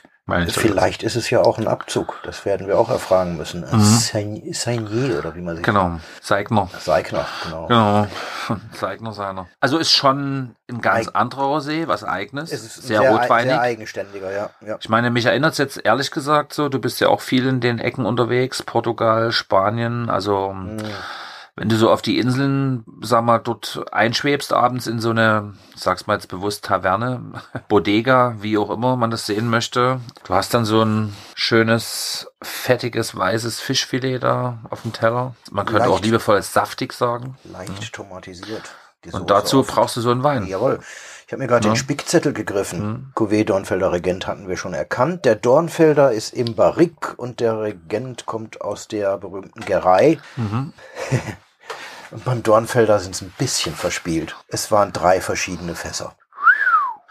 [0.46, 2.20] Ich Vielleicht ist es ja auch ein Abzug.
[2.22, 3.64] Das werden wir auch erfragen müssen.
[3.64, 5.98] Ein Seign- Seignier oder wie man sich Genau.
[6.22, 6.68] Seigner.
[6.78, 7.66] Seigner, genau.
[7.66, 8.06] Genau.
[8.74, 9.48] Seigner seiner.
[9.58, 12.52] Also ist schon ein ganz Eig- anderer Rosé, was eigenes.
[12.52, 13.50] Es ist sehr, sehr, rotweinig.
[13.50, 14.50] sehr eigenständiger, ja.
[14.64, 14.76] ja.
[14.80, 17.80] Ich meine, mich erinnert jetzt ehrlich gesagt so, du bist ja auch viel in den
[17.80, 20.76] Ecken unterwegs, Portugal, Spanien, also Hm.
[21.60, 26.06] Wenn du so auf die Inseln, sag mal, dort einschwebst abends in so eine, sag's
[26.06, 27.20] mal jetzt bewusst, Taverne,
[27.68, 30.00] Bodega, wie auch immer man das sehen möchte.
[30.24, 35.34] Du hast dann so ein schönes, fettiges, weißes Fischfilet da auf dem Teller.
[35.50, 36.06] Man könnte auch Leicht.
[36.06, 37.36] liebevoll saftig sagen.
[37.44, 38.62] Leicht tomatisiert.
[39.04, 40.46] Die Soße Und dazu auf- brauchst du so einen Wein.
[40.46, 40.80] Jawohl.
[41.26, 43.12] Ich habe mir gerade den Spickzettel gegriffen.
[43.14, 45.26] Cuvée Dornfelder Regent hatten wir schon erkannt.
[45.26, 50.18] Der Dornfelder ist im Barrique und der Regent kommt aus der berühmten Gerei.
[52.10, 54.36] und beim Dornfelder sind es ein bisschen verspielt.
[54.48, 56.14] Es waren drei verschiedene Fässer.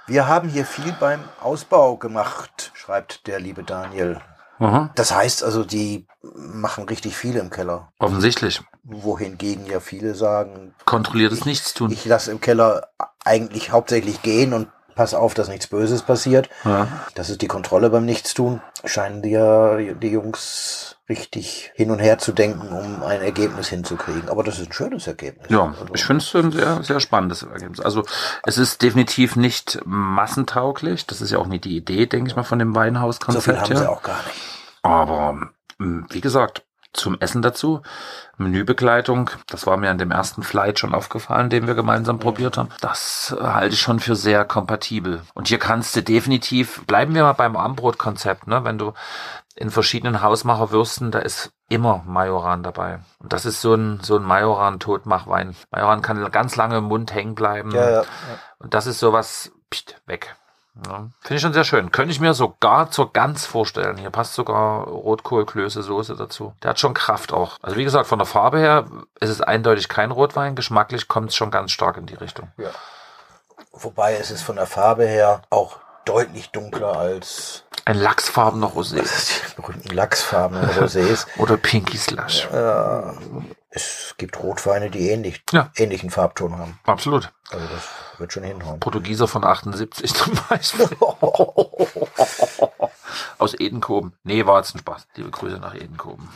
[0.07, 4.19] Wir haben hier viel beim Ausbau gemacht, schreibt der liebe Daniel.
[4.57, 4.89] Aha.
[4.95, 7.91] Das heißt also, die machen richtig viel im Keller.
[7.99, 8.61] Offensichtlich.
[8.83, 11.91] Wohingegen ja viele sagen, Kontrolliertes Nichtstun.
[11.91, 12.89] ich lasse im Keller
[13.23, 14.67] eigentlich hauptsächlich gehen und
[14.99, 16.49] pass auf, dass nichts Böses passiert.
[16.65, 16.89] Ja.
[17.15, 18.61] Das ist die Kontrolle beim Nichtstun.
[18.83, 24.27] Scheinen die ja die Jungs richtig hin und her zu denken, um ein Ergebnis hinzukriegen.
[24.27, 25.47] Aber das ist ein schönes Ergebnis.
[25.49, 27.79] Ja, Also, ich finde es ein sehr, sehr spannendes Ergebnis.
[27.79, 28.03] Also
[28.45, 31.07] es ist definitiv nicht massentauglich.
[31.07, 33.61] Das ist ja auch nicht die Idee, denke ich mal, von dem so viel Weinhauskonzept
[33.61, 33.91] haben sie her.
[33.93, 34.41] auch gar nicht.
[34.81, 37.81] Aber mh, wie gesagt, zum Essen dazu,
[38.37, 42.69] Menübegleitung, das war mir an dem ersten Flight schon aufgefallen, den wir gemeinsam probiert haben.
[42.81, 45.21] Das halte ich schon für sehr kompatibel.
[45.33, 48.63] Und hier kannst du definitiv, bleiben wir mal beim Armbrotkonzept, ne?
[48.63, 48.93] Wenn du
[49.55, 52.99] in verschiedenen Hausmacherwürsten, da ist immer Majoran dabei.
[53.19, 55.55] Und das ist so ein, so ein Majoran-Totmachwein.
[55.69, 57.71] Majoran kann ganz lange im Mund hängen bleiben.
[57.71, 58.03] Ja, ja.
[58.57, 60.35] Und das ist sowas, pst, weg.
[60.87, 61.91] Ja, Finde ich schon sehr schön.
[61.91, 63.97] Könnte ich mir sogar zur Gans vorstellen.
[63.97, 66.53] Hier passt sogar Rotkohlklöße Soße dazu.
[66.63, 67.57] Der hat schon Kraft auch.
[67.61, 68.85] Also wie gesagt, von der Farbe her
[69.19, 70.55] ist es eindeutig kein Rotwein.
[70.55, 72.51] Geschmacklich kommt es schon ganz stark in die Richtung.
[73.73, 79.01] Wobei es ist von der Farbe her auch deutlich dunkler als Ein lachsfarbener Rosé.
[79.55, 81.27] die berühmten lachsfarbenen Rosés.
[81.37, 82.47] Oder Pinky Slush.
[82.51, 83.01] Äh,
[83.69, 85.71] es gibt Rotweine, die ähnlich, Ja.
[85.75, 86.79] ähnlichen Farbton haben.
[86.85, 87.31] Absolut.
[87.49, 88.79] Also das wird schon hinhauen.
[88.79, 90.87] Portugieser von 78 zum Beispiel.
[93.37, 94.13] Aus Edenkoben.
[94.23, 95.07] Nee, war jetzt ein Spaß.
[95.15, 96.29] Liebe Grüße nach Edenkoben.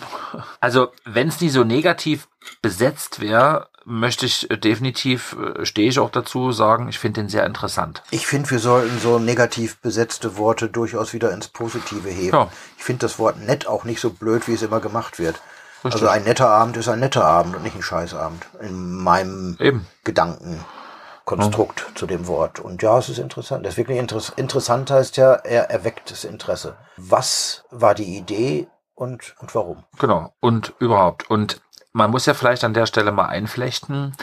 [0.59, 2.27] Also, wenn es nicht so negativ
[2.61, 7.29] besetzt wäre, möchte ich äh, definitiv, äh, stehe ich auch dazu, sagen, ich finde den
[7.29, 8.01] sehr interessant.
[8.11, 12.35] Ich finde, wir sollten so negativ besetzte Worte durchaus wieder ins Positive heben.
[12.35, 12.49] Ja.
[12.77, 15.41] Ich finde das Wort nett auch nicht so blöd, wie es immer gemacht wird.
[15.83, 16.01] Richtig.
[16.01, 18.45] Also ein netter Abend ist ein netter Abend und nicht ein Scheißabend.
[18.61, 19.87] In meinem Eben.
[20.03, 22.59] Gedankenkonstrukt zu dem Wort.
[22.59, 23.65] Und ja, es ist interessant.
[23.65, 26.75] Das ist wirklich interess interessant heißt ja, er erweckt das Interesse.
[26.95, 29.83] Was war die Idee und, und warum?
[29.99, 30.33] Genau.
[30.39, 31.29] Und überhaupt.
[31.29, 34.15] Und man muss ja vielleicht an der Stelle mal einflechten,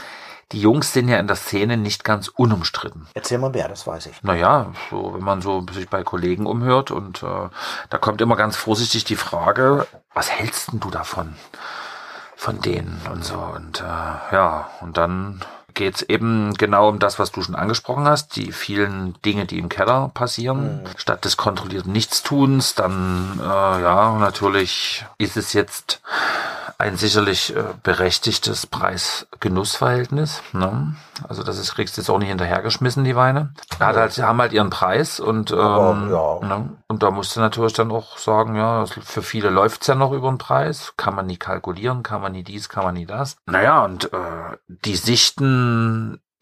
[0.52, 3.06] die Jungs sind ja in der Szene nicht ganz unumstritten.
[3.14, 4.22] Erzähl mal mehr, das weiß ich.
[4.22, 7.48] Naja, so, wenn man so sich bei Kollegen umhört und äh,
[7.88, 11.34] da kommt immer ganz vorsichtig die Frage, was hältst denn du davon?
[12.36, 13.38] Von denen und so.
[13.38, 18.36] Und äh, ja, und dann geht's eben genau um das, was du schon angesprochen hast,
[18.36, 25.04] die vielen Dinge, die im Keller passieren, statt des kontrollierten Nichtstuns, dann äh, ja, natürlich
[25.18, 26.00] ist es jetzt
[26.80, 30.42] ein sicherlich äh, berechtigtes Preis-Genuss-Verhältnis.
[30.54, 30.94] Ne?
[31.28, 33.52] Also das ist, kriegst du jetzt auch nicht hinterhergeschmissen, die Weine.
[33.78, 36.48] Hat halt, sie haben halt ihren Preis und, ähm, Aber, ja.
[36.48, 36.70] ne?
[36.88, 40.30] und da musst du natürlich dann auch sagen, ja, für viele läuft's ja noch über
[40.30, 40.94] den Preis.
[40.96, 43.36] Kann man nie kalkulieren, kann man nie dies, kann man nie das.
[43.44, 45.69] Naja, und äh, die Sichten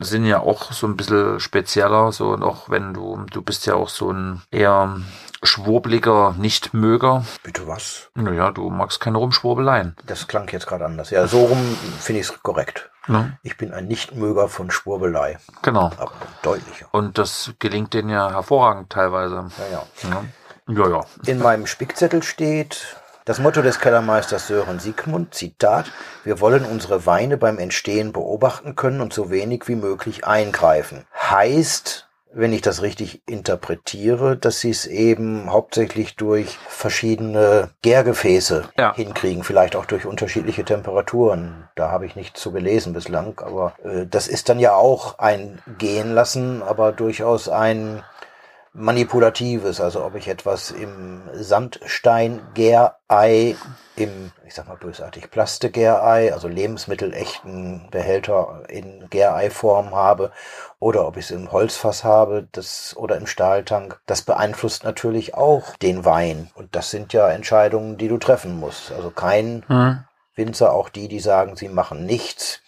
[0.00, 3.74] sind ja auch so ein bisschen spezieller, so und auch wenn du, du bist ja
[3.74, 4.96] auch so ein eher
[5.42, 7.24] schwurbliger Nichtmöger.
[7.42, 8.10] Bitte was?
[8.14, 9.96] Naja, du magst keine Rumschwurbeleien.
[10.06, 11.10] Das klang jetzt gerade anders.
[11.10, 12.90] Ja, so rum finde ich es korrekt.
[13.08, 13.38] Ne?
[13.42, 15.38] Ich bin ein Nichtmöger von Schwurbelei.
[15.62, 15.90] Genau.
[15.96, 16.12] Aber
[16.42, 16.86] deutlicher.
[16.92, 19.48] Und das gelingt denen ja hervorragend teilweise.
[19.58, 20.24] Ja, ja.
[20.68, 20.88] Ja, ja.
[20.88, 21.04] ja.
[21.26, 22.96] In meinem Spickzettel steht
[23.28, 25.92] das Motto des Kellermeisters Sören Siegmund, Zitat,
[26.24, 31.04] wir wollen unsere Weine beim Entstehen beobachten können und so wenig wie möglich eingreifen.
[31.14, 38.94] Heißt, wenn ich das richtig interpretiere, dass sie es eben hauptsächlich durch verschiedene Gärgefäße ja.
[38.94, 41.68] hinkriegen, vielleicht auch durch unterschiedliche Temperaturen.
[41.74, 45.60] Da habe ich nichts zu gelesen bislang, aber äh, das ist dann ja auch ein
[45.76, 48.02] Gehen lassen, aber durchaus ein
[48.72, 53.56] manipulatives, also ob ich etwas im Sandstein-Gärei,
[53.96, 60.30] im, ich sag mal bösartig, Plastik-Gärei, also lebensmittelechten Behälter in Gäreiform habe,
[60.78, 65.76] oder ob ich es im Holzfass habe, das, oder im Stahltank, das beeinflusst natürlich auch
[65.76, 66.50] den Wein.
[66.54, 68.92] Und das sind ja Entscheidungen, die du treffen musst.
[68.92, 70.04] Also kein hm.
[70.36, 72.60] Winzer, auch die, die sagen, sie machen nichts,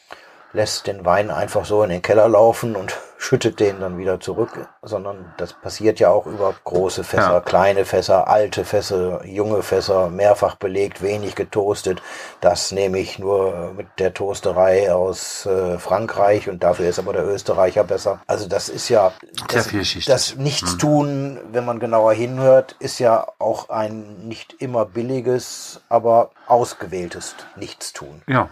[0.53, 2.99] lässt den Wein einfach so in den Keller laufen und
[3.31, 7.41] schüttet den dann wieder zurück, sondern das passiert ja auch über große Fässer, ja.
[7.41, 12.03] kleine Fässer, alte Fässer, junge Fässer, mehrfach belegt, wenig getoastet.
[12.41, 17.25] Das nehme ich nur mit der Toasterei aus äh, Frankreich und dafür ist aber der
[17.25, 18.21] Österreicher besser.
[18.27, 19.13] Also das ist ja
[19.47, 19.69] das,
[20.07, 21.39] das Nichtstun, hm.
[21.53, 28.23] wenn man genauer hinhört, ist ja auch ein nicht immer billiges, aber ausgewähltes Nichtstun.
[28.27, 28.49] Ja.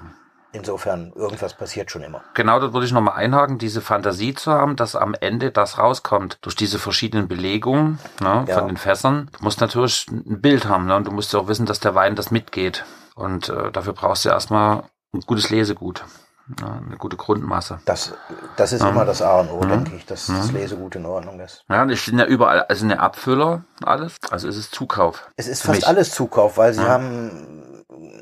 [0.52, 2.22] Insofern, irgendwas passiert schon immer.
[2.34, 6.38] Genau, dort würde ich nochmal einhaken, diese Fantasie zu haben, dass am Ende das rauskommt.
[6.40, 8.58] Durch diese verschiedenen Belegungen ne, ja.
[8.58, 9.30] von den Fässern.
[9.36, 12.16] Du musst natürlich ein Bild haben ne, und du musst auch wissen, dass der Wein
[12.16, 12.84] das mitgeht.
[13.14, 16.04] Und äh, dafür brauchst du erstmal ein gutes Lesegut.
[16.60, 17.80] Ja, eine gute Grundmasse.
[17.84, 18.14] Das,
[18.56, 18.88] das ist ja.
[18.88, 19.68] immer das A und O, ja.
[19.68, 21.62] denke ich, dass das Lesegut in Ordnung ist.
[21.68, 24.16] Ja, das sind ja überall, also eine Abfüller, alles.
[24.30, 25.30] Also es ist Zukauf.
[25.36, 25.86] Es ist fast mich.
[25.86, 27.64] alles Zukauf, weil sie haben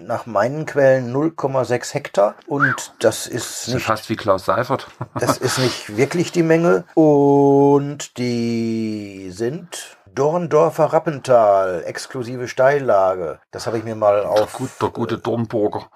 [0.06, 4.88] nach meinen Quellen 0,6 Hektar und das ist nicht fast wie Klaus Seifert.
[5.18, 13.38] das ist nicht wirklich die Menge und die sind Dorndorfer Rappental, exklusive Steillage.
[13.50, 15.90] Das habe ich mir mal auf Gut, der gute Dornburger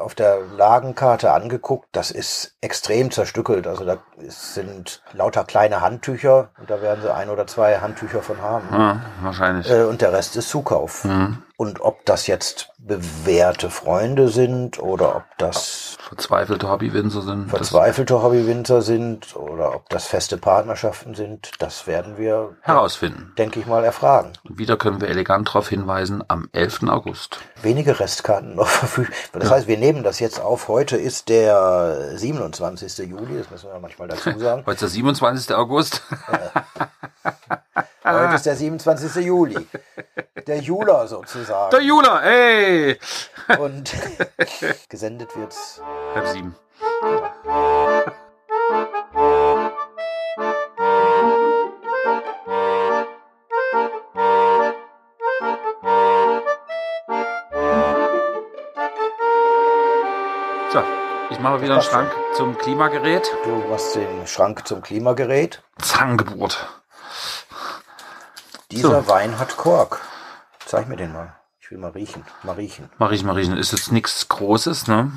[0.00, 1.88] auf der Lagenkarte angeguckt.
[1.92, 3.66] Das ist extrem zerstückelt.
[3.66, 8.40] Also da sind lauter kleine Handtücher und da werden sie ein oder zwei Handtücher von
[8.40, 8.68] haben.
[8.72, 9.70] Ja, wahrscheinlich.
[9.70, 11.04] Äh, und der Rest ist Zukauf.
[11.04, 11.42] Mhm.
[11.56, 17.50] Und ob das jetzt bewährte Freunde sind oder ob das verzweifelte Hobbywinzer sind.
[17.50, 23.32] Verzweifelte Hobbywinzer sind oder ob das feste Partnerschaften sind, das werden wir herausfinden.
[23.36, 24.34] Denke ich mal erfragen.
[24.44, 26.84] Wieder können wir elegant darauf hinweisen, am 11.
[26.84, 27.40] August.
[27.60, 29.37] Wenige Restkarten noch verfügbar.
[29.38, 29.56] Das ja.
[29.56, 30.68] heißt, wir nehmen das jetzt auf.
[30.68, 33.08] Heute ist der 27.
[33.08, 34.62] Juli, das müssen wir manchmal dazu sagen.
[34.66, 35.54] Heute ist der 27.
[35.54, 36.02] August.
[38.04, 39.24] Heute ist der 27.
[39.24, 39.66] Juli.
[40.46, 41.70] Der Jula sozusagen.
[41.70, 42.98] Der Jula, ey!
[43.58, 43.92] Und
[44.88, 45.80] gesendet wird's.
[46.14, 46.56] Halb sieben.
[61.30, 63.30] Ich mache wieder einen Schrank zum Klimagerät.
[63.44, 65.62] Du machst den Schrank zum Klimagerät.
[65.78, 66.68] Zangengeburt.
[68.70, 69.08] Dieser so.
[69.08, 70.00] Wein hat Kork.
[70.64, 71.34] Zeig mir den mal.
[71.60, 72.24] Ich will mal riechen.
[72.42, 72.90] Mal riechen.
[72.98, 73.56] Mal riechen, mal riechen.
[73.56, 75.12] Ist jetzt nichts Großes, ne?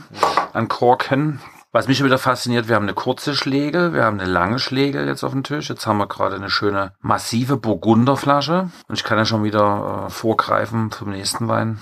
[0.53, 1.39] An Korken.
[1.71, 5.05] Was mich schon wieder fasziniert, wir haben eine kurze Schläge, wir haben eine lange Schläge
[5.05, 5.69] jetzt auf dem Tisch.
[5.69, 8.69] Jetzt haben wir gerade eine schöne massive Burgunderflasche.
[8.89, 11.79] Und ich kann ja schon wieder äh, vorgreifen zum nächsten Wein.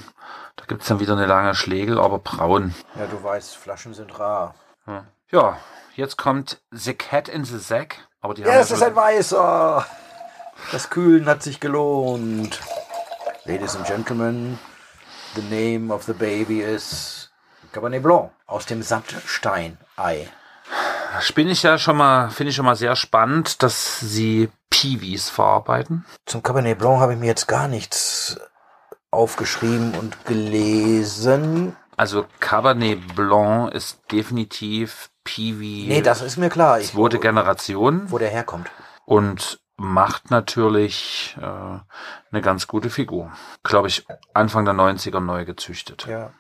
[0.60, 2.76] Da gibt's dann wieder eine lange Schlägel, aber braun.
[2.96, 4.56] Ja, du weißt, Flaschen sind rar.
[4.86, 5.58] Ja, ja
[5.96, 7.96] jetzt kommt The Cat in the Sack.
[8.22, 9.86] Aber die ja, es ist ein weißer.
[10.74, 12.60] Das Kühlen hat sich gelohnt.
[13.46, 14.60] Ladies and Gentlemen,
[15.36, 17.32] the name of the baby is
[17.72, 20.28] Cabernet Blanc aus dem Sandstein-Ei.
[21.34, 26.06] Bin ich ja schon mal, finde ich schon mal sehr spannend, dass sie Piwis verarbeiten.
[26.26, 28.38] Zum Cabernet Blanc habe ich mir jetzt gar nichts
[29.12, 31.76] aufgeschrieben und gelesen.
[31.98, 35.86] Also Cabernet Blanc ist definitiv Piwi.
[35.88, 36.80] Nee, das ist mir klar.
[36.80, 38.10] Ich, zweite Generation.
[38.10, 38.70] Wo der herkommt.
[39.06, 43.32] Und macht natürlich äh, eine ganz gute Figur.
[43.64, 46.06] Glaube ich, Anfang der 90er neu gezüchtet.
[46.08, 46.32] Ja.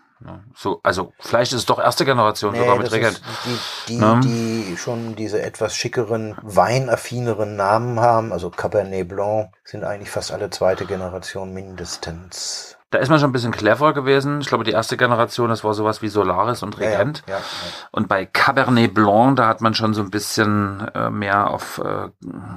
[0.54, 3.22] So, also vielleicht ist es doch erste Generation nee, sogar mit Regent.
[3.46, 4.20] Die, die, ne?
[4.22, 10.50] die schon diese etwas schickeren, weinaffineren Namen haben, also Cabernet Blanc, sind eigentlich fast alle
[10.50, 12.79] zweite Generation mindestens.
[12.92, 14.42] Da ist man schon ein bisschen clever gewesen.
[14.42, 17.22] Ich glaube, die erste Generation, das war sowas wie Solaris und Regent.
[17.28, 17.44] Ja, ja, ja,
[17.92, 22.10] und bei Cabernet Blanc, da hat man schon so ein bisschen äh, mehr auf äh,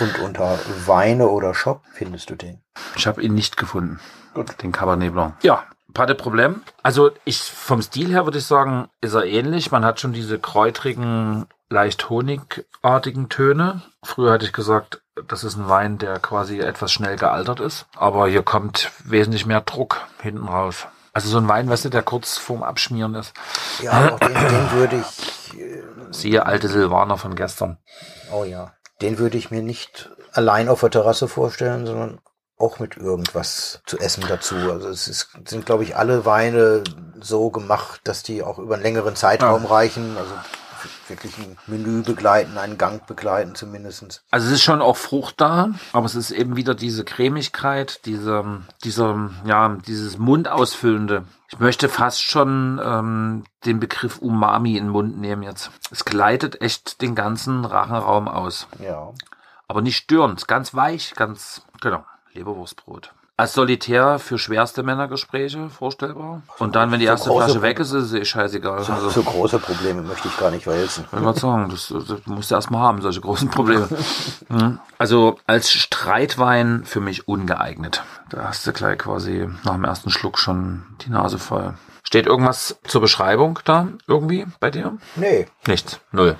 [0.00, 2.60] und unter Weine oder Shop findest du den.
[2.96, 4.00] ich habe ihn nicht gefunden.
[4.62, 5.34] Den Cabernet Blanc.
[5.42, 5.64] Ja,
[5.94, 6.62] pas de Problem.
[6.82, 9.70] Also ich vom Stil her würde ich sagen, ist er ähnlich.
[9.72, 13.82] Man hat schon diese kräutrigen, leicht honigartigen Töne.
[14.04, 17.86] Früher hatte ich gesagt, das ist ein Wein, der quasi etwas schnell gealtert ist.
[17.96, 20.86] Aber hier kommt wesentlich mehr Druck hinten raus.
[21.18, 23.32] Also so ein Wein, weißt du, der kurz vorm Abschmieren ist.
[23.82, 27.78] Ja, auch den, den würde ich, äh, Siehe alte Silvaner von gestern.
[28.32, 32.20] oh ja, den würde ich mir nicht allein auf der Terrasse vorstellen, sondern
[32.56, 34.54] auch mit irgendwas zu essen dazu.
[34.70, 36.84] Also es ist, sind, glaube ich, alle Weine
[37.20, 40.16] so gemacht, dass die auch über einen längeren Zeitraum reichen.
[40.16, 40.32] Also
[41.08, 44.22] wirklich ein Menü begleiten, einen Gang begleiten zumindestens.
[44.30, 48.62] Also es ist schon auch Frucht da, aber es ist eben wieder diese Cremigkeit, diese,
[48.84, 51.24] dieser, ja, dieses Mundausfüllende.
[51.50, 55.70] Ich möchte fast schon ähm, den Begriff Umami in den Mund nehmen jetzt.
[55.90, 58.68] Es gleitet echt den ganzen Rachenraum aus.
[58.78, 59.12] Ja.
[59.66, 63.12] Aber nicht störend, ganz weich, ganz, genau, Leberwurstbrot.
[63.38, 66.42] Als Solitär für schwerste Männergespräche vorstellbar.
[66.58, 68.78] Und dann, wenn die so erste Flasche weg ist, ist es eh scheißegal.
[68.78, 71.04] Also, So große Probleme möchte ich gar nicht wälzen.
[71.12, 73.88] ich wollte sagen, das, das musst du erstmal haben, solche großen Probleme.
[74.48, 74.80] Mhm.
[74.98, 78.02] Also als Streitwein für mich ungeeignet.
[78.30, 81.74] Da hast du gleich quasi nach dem ersten Schluck schon die Nase voll.
[82.02, 84.98] Steht irgendwas zur Beschreibung da irgendwie bei dir?
[85.14, 86.00] Nee, Nichts.
[86.10, 86.34] Null.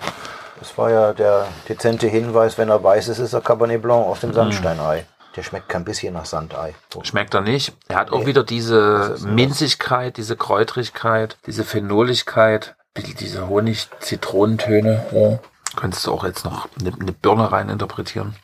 [0.59, 4.18] das war ja der dezente Hinweis, wenn er weiß ist, ist er Cabernet Blanc aus
[4.18, 5.07] dem Sandsteinei.
[5.39, 6.74] Der schmeckt kein bisschen nach Sandei.
[7.05, 7.72] Schmeckt er nicht.
[7.86, 8.26] Er hat auch Nee.
[8.26, 9.14] wieder diese?
[9.24, 15.07] Minzigkeit, diese Kräutrigkeit, diese Phenoligkeit, diese Honig-Zitronentöne.
[15.12, 15.39] Ja.
[15.76, 18.34] Könntest du auch jetzt noch eine, eine Birne rein interpretieren.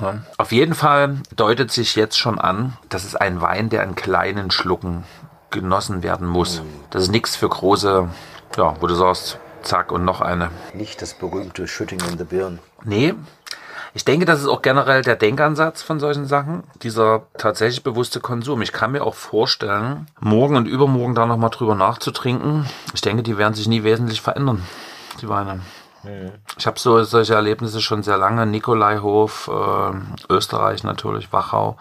[0.00, 0.20] Ja.
[0.38, 4.52] Auf jeden Fall deutet sich jetzt schon an, das ist ein Wein, der in kleinen
[4.52, 5.02] Schlucken
[5.50, 6.62] genossen werden muss.
[6.90, 8.08] Das ist nichts für große,
[8.56, 10.52] ja, wo du sagst, zack und noch eine.
[10.74, 12.60] Nicht das berühmte Shooting in the Birn.
[12.84, 13.14] Nee.
[13.92, 18.62] Ich denke, das ist auch generell der Denkansatz von solchen Sachen, dieser tatsächlich bewusste Konsum.
[18.62, 22.66] Ich kann mir auch vorstellen, morgen und übermorgen da nochmal drüber nachzutrinken.
[22.94, 24.62] Ich denke, die werden sich nie wesentlich verändern,
[25.20, 25.60] die Weine.
[26.56, 28.46] Ich habe so solche Erlebnisse schon sehr lange.
[28.46, 31.76] Nikolaihof, äh, Österreich natürlich, Wachau.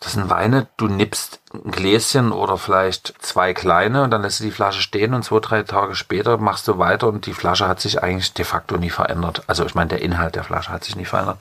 [0.00, 4.44] Das sind Weine, du nippst ein Gläschen oder vielleicht zwei kleine und dann lässt du
[4.44, 7.80] die Flasche stehen und zwei, drei Tage später machst du weiter und die Flasche hat
[7.80, 9.42] sich eigentlich de facto nie verändert.
[9.48, 11.38] Also ich meine, der Inhalt der Flasche hat sich nie verändert.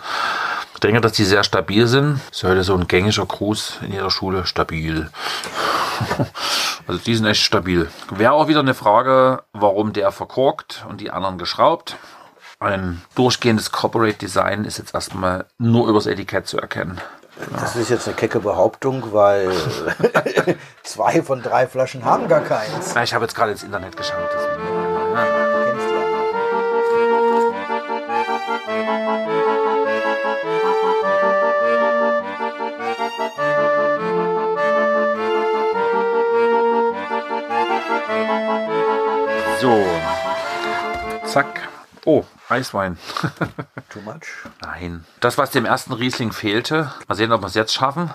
[0.73, 2.19] Ich denke, dass die sehr stabil sind.
[2.29, 4.45] Das ist heute so ein gängiger Gruß in jeder Schule.
[4.45, 5.09] Stabil.
[6.87, 7.89] Also die sind echt stabil.
[8.11, 11.97] Wäre auch wieder eine Frage, warum der verkorkt und die anderen geschraubt.
[12.59, 17.01] Ein durchgehendes Corporate Design ist jetzt erstmal nur übers Etikett zu erkennen.
[17.59, 19.51] Das ist jetzt eine kecke Behauptung, weil
[20.83, 22.93] zwei von drei Flaschen haben gar keins.
[22.95, 24.29] Na, ich habe jetzt gerade ins Internet geschaut.
[24.33, 24.63] Deswegen.
[25.13, 25.25] Ja.
[25.25, 26.07] Du kennst ja.
[39.59, 39.85] So.
[41.25, 41.69] Zack.
[42.07, 42.97] Oh, Eiswein.
[43.89, 44.47] Too much?
[44.61, 45.03] Nein.
[45.19, 46.93] Das, was dem ersten Riesling fehlte.
[47.05, 48.09] Mal sehen, ob wir es jetzt schaffen.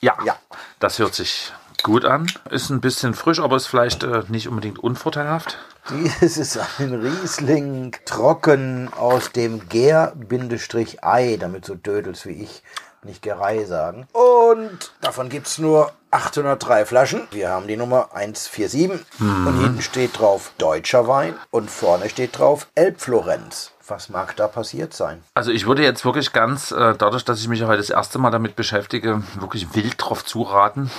[0.00, 0.18] Ja.
[0.24, 0.34] Ja.
[0.80, 1.52] Das hört sich
[1.84, 2.26] gut an.
[2.50, 5.56] Ist ein bisschen frisch, aber ist vielleicht äh, nicht unbedingt unvorteilhaft.
[5.90, 12.64] Dieses ist ein Riesling trocken aus dem Gär-Ei, damit so Dödels wie ich
[13.04, 14.08] nicht Gerei sagen.
[14.50, 17.26] Und davon gibt es nur 803 Flaschen.
[17.32, 22.68] Wir haben die Nummer 147 und hinten steht drauf deutscher Wein und vorne steht drauf
[22.76, 23.72] Elbflorenz.
[23.88, 25.22] Was mag da passiert sein?
[25.34, 28.30] Also ich würde jetzt wirklich ganz, äh, dadurch, dass ich mich heute das erste Mal
[28.30, 30.90] damit beschäftige, wirklich wild drauf zuraten.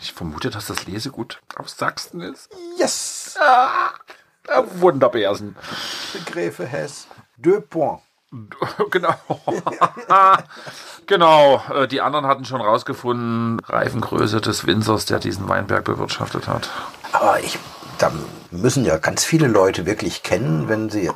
[0.00, 2.48] Ich vermute, dass das Lesegut aus Sachsen ist.
[2.78, 3.38] Yes!
[4.48, 5.56] Äh, Wunderbärsen.
[6.26, 7.08] Gräfe Hess.
[7.36, 8.02] Deux points.
[8.90, 9.14] genau.
[11.06, 11.62] genau.
[11.72, 16.68] Äh, die anderen hatten schon rausgefunden, Reifengröße des Winzers, der diesen Weinberg bewirtschaftet hat.
[17.12, 17.58] Aber ich,
[17.98, 18.12] da
[18.50, 21.10] müssen ja ganz viele Leute wirklich kennen, wenn sie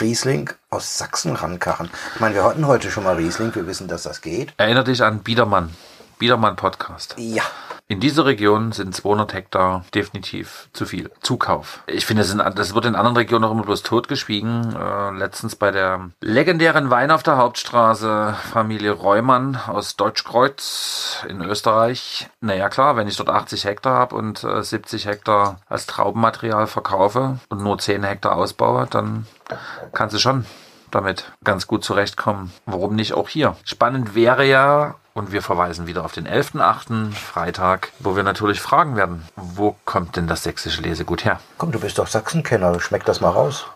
[0.00, 1.90] Riesling aus Sachsen rankachen.
[2.14, 4.52] Ich meine, wir hatten heute schon mal Riesling, wir wissen, dass das geht.
[4.56, 5.74] Erinner dich an Biedermann.
[6.18, 7.14] Biedermann Podcast.
[7.16, 7.44] Ja.
[7.90, 11.10] In dieser Region sind 200 Hektar definitiv zu viel.
[11.22, 11.82] Zukauf.
[11.86, 14.76] Ich finde, das, in, das wird in anderen Regionen auch immer bloß totgeschwiegen.
[14.76, 22.28] Äh, letztens bei der legendären Wein auf der Hauptstraße, Familie Reumann aus Deutschkreuz in Österreich.
[22.42, 27.38] Naja, klar, wenn ich dort 80 Hektar habe und äh, 70 Hektar als Traubenmaterial verkaufe
[27.48, 29.26] und nur 10 Hektar ausbaue, dann
[29.94, 30.44] kannst du schon
[30.90, 32.52] damit ganz gut zurechtkommen.
[32.66, 33.56] Warum nicht auch hier?
[33.64, 37.12] Spannend wäre ja, und wir verweisen wieder auf den 11.8.
[37.12, 41.40] Freitag, wo wir natürlich fragen werden, wo kommt denn das sächsische Lesegut her?
[41.58, 43.66] Komm, du bist doch Sachsenkenner, schmeck das mal raus.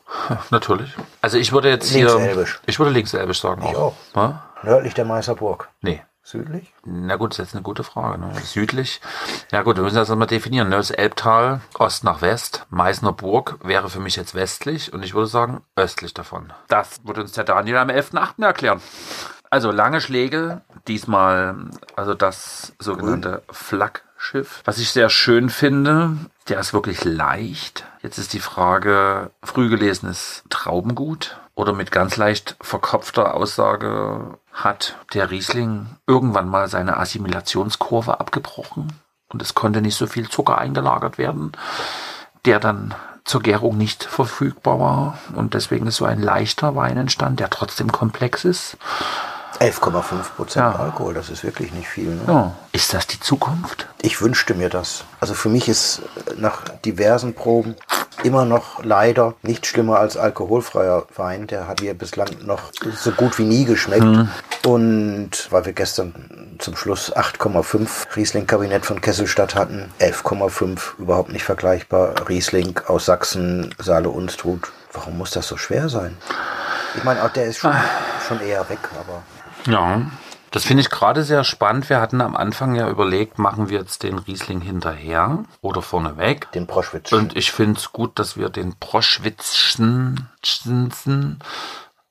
[0.50, 0.94] Natürlich.
[1.20, 2.60] Also ich würde jetzt Linkselbisch.
[2.60, 2.60] hier...
[2.66, 3.62] Ich würde linkselbisch sagen.
[3.68, 3.94] Ich auch.
[4.14, 4.42] Ja?
[4.62, 5.68] Nördlich der Meißerburg.
[5.80, 6.02] Nee.
[6.24, 6.72] Südlich?
[6.84, 8.18] Na gut, das ist jetzt eine gute Frage.
[8.18, 8.32] Ne?
[8.44, 9.00] Südlich.
[9.50, 10.68] Ja gut, wir müssen das mal definieren.
[10.68, 10.76] Ne?
[10.76, 12.64] Das Elbtal, Ost nach West.
[12.70, 16.52] Meißner Burg wäre für mich jetzt westlich und ich würde sagen östlich davon.
[16.68, 18.44] Das wird uns der Daniel am 11.8.
[18.44, 18.80] erklären.
[19.50, 21.56] Also lange Schläge, diesmal
[21.96, 26.16] also das sogenannte Flaggschiff, was ich sehr schön finde.
[26.48, 27.84] Der ist wirklich leicht.
[28.02, 35.30] Jetzt ist die Frage, früh gelesenes Traubengut oder mit ganz leicht verkopfter Aussage hat der
[35.30, 38.92] Riesling irgendwann mal seine Assimilationskurve abgebrochen
[39.28, 41.52] und es konnte nicht so viel Zucker eingelagert werden,
[42.44, 42.94] der dann
[43.24, 47.90] zur Gärung nicht verfügbar war und deswegen ist so ein leichter Wein entstanden, der trotzdem
[47.90, 48.76] komplex ist.
[49.60, 50.02] 11,5
[50.36, 50.80] Prozent Ja.
[50.80, 52.08] Alkohol, das ist wirklich nicht viel.
[52.14, 52.20] Ne?
[52.26, 52.52] Ja.
[52.72, 53.86] Ist das die Zukunft?
[54.00, 55.04] Ich wünschte mir das.
[55.20, 57.76] Also für mich ist äh, nach diversen Proben
[58.22, 61.46] immer noch leider nicht schlimmer als alkoholfreier Wein.
[61.46, 64.28] Der hat mir bislang noch so gut wie nie geschmeckt.
[64.64, 72.28] Und weil wir gestern zum Schluss 8,5 Riesling-Kabinett von Kesselstadt hatten, 11,5 überhaupt nicht vergleichbar.
[72.28, 74.70] Riesling aus Sachsen, Saale Unstrut.
[74.92, 76.16] Warum muss das so schwer sein?
[76.94, 77.74] Ich meine, auch der ist schon,
[78.28, 79.22] schon eher weg, aber
[79.66, 80.02] Ja.
[80.50, 81.88] Das finde ich gerade sehr spannend.
[81.88, 86.52] Wir hatten am Anfang ja überlegt, machen wir jetzt den Riesling hinterher oder vorneweg.
[86.52, 87.10] den Proschwitz.
[87.10, 90.28] Und ich finde es gut, dass wir den Proschwitzschen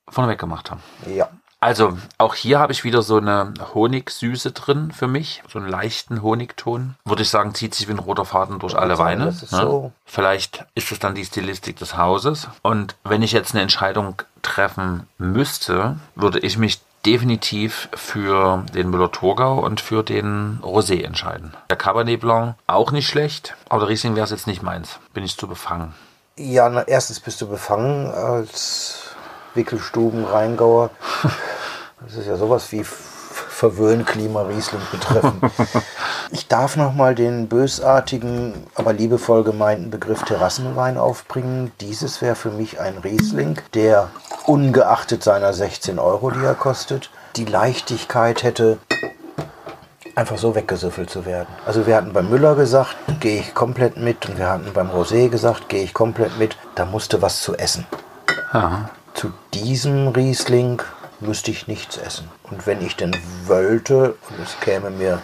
[0.10, 0.82] vorneweg gemacht haben.
[1.06, 1.30] ja.
[1.64, 5.44] Also, auch hier habe ich wieder so eine Honigsüße drin für mich.
[5.48, 6.96] So einen leichten Honigton.
[7.06, 9.28] Würde ich sagen, zieht sich wie ein roter Faden durch alle sagen, Weine.
[9.30, 9.62] ist ne?
[9.62, 9.92] so.
[10.04, 12.48] Vielleicht ist es dann die Stilistik des Hauses.
[12.64, 19.60] Und wenn ich jetzt eine Entscheidung treffen müsste, würde ich mich definitiv für den Müller-Thurgau
[19.60, 21.54] und für den Rosé entscheiden.
[21.70, 25.00] Der Cabernet Blanc auch nicht schlecht, aber der Riesling wäre es jetzt nicht meins.
[25.14, 25.94] Bin ich zu befangen.
[26.38, 29.16] Ja, na, erstens bist du befangen als
[29.56, 30.92] Wickelstuben-Rheingauer.
[32.04, 32.84] Das ist ja sowas wie
[33.62, 35.40] Verwöhnklima Riesling betreffen.
[36.34, 41.74] Ich darf noch mal den bösartigen, aber liebevoll gemeinten Begriff Terrassenwein aufbringen.
[41.82, 44.10] Dieses wäre für mich ein Riesling, der
[44.46, 48.78] ungeachtet seiner 16 Euro, die er kostet, die Leichtigkeit hätte,
[50.16, 51.50] einfach so weggesüffelt zu werden.
[51.66, 55.28] Also wir hatten beim Müller gesagt, gehe ich komplett mit und wir hatten beim Rosé
[55.28, 56.56] gesagt, gehe ich komplett mit.
[56.76, 57.86] Da musste was zu essen.
[58.54, 58.90] Ja.
[59.14, 60.82] Zu diesem Riesling
[61.22, 62.30] müsste ich nichts essen.
[62.44, 63.16] Und wenn ich denn
[63.46, 65.22] wollte und es käme mir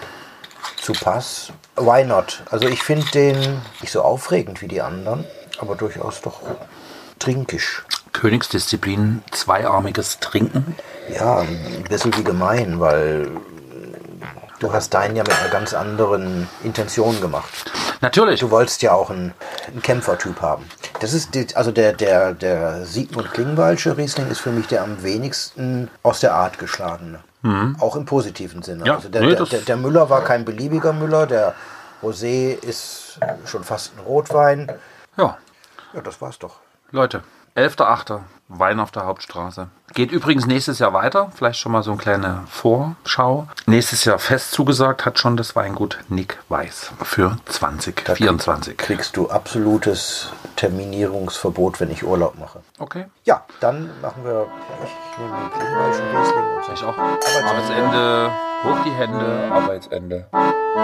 [0.81, 2.43] zu Pass, why not?
[2.49, 5.25] Also ich finde den nicht so aufregend wie die anderen,
[5.59, 6.41] aber durchaus doch
[7.19, 7.83] trinkisch.
[8.13, 10.75] Königsdisziplin, zweiarmiges Trinken.
[11.13, 13.29] Ja, ein bisschen wie gemein, weil
[14.59, 17.71] du hast deinen ja mit einer ganz anderen Intention gemacht.
[18.01, 18.39] Natürlich.
[18.39, 19.33] Du wolltest ja auch einen,
[19.67, 20.65] einen Kämpfertyp haben.
[20.99, 25.03] Das ist die, also der, der, der Sigmund Klingbeilsche Riesling ist für mich der am
[25.03, 27.19] wenigsten aus der Art geschlagene.
[27.79, 28.85] Auch im positiven Sinne.
[28.85, 31.53] Ja, also der, nee, der, der, der Müller war kein beliebiger Müller, der
[32.03, 34.69] Rosé ist schon fast ein Rotwein.
[35.15, 35.37] Ja,
[35.93, 36.57] Ja, das war's doch.
[36.91, 37.23] Leute,
[37.57, 38.19] 11.8.
[38.49, 39.67] Wein auf der Hauptstraße.
[39.93, 41.31] Geht übrigens nächstes Jahr weiter.
[41.35, 43.47] Vielleicht schon mal so eine kleine Vorschau.
[43.65, 48.77] Nächstes Jahr fest zugesagt hat schon das Weingut Nick Weiß für 2024.
[48.77, 52.61] Kriegst du absolutes Terminierungsverbot, wenn ich Urlaub mache.
[52.77, 53.07] Okay.
[53.25, 54.45] Ja, dann machen wir.
[54.83, 56.73] Ich nehme die Klingweichen Riesling und so.
[56.73, 56.97] Ich auch.
[56.97, 58.31] Arbeitsende.
[58.63, 59.51] Hoch die Hände.
[59.51, 60.27] Arbeitsende.
[60.31, 60.77] Arbeitsende.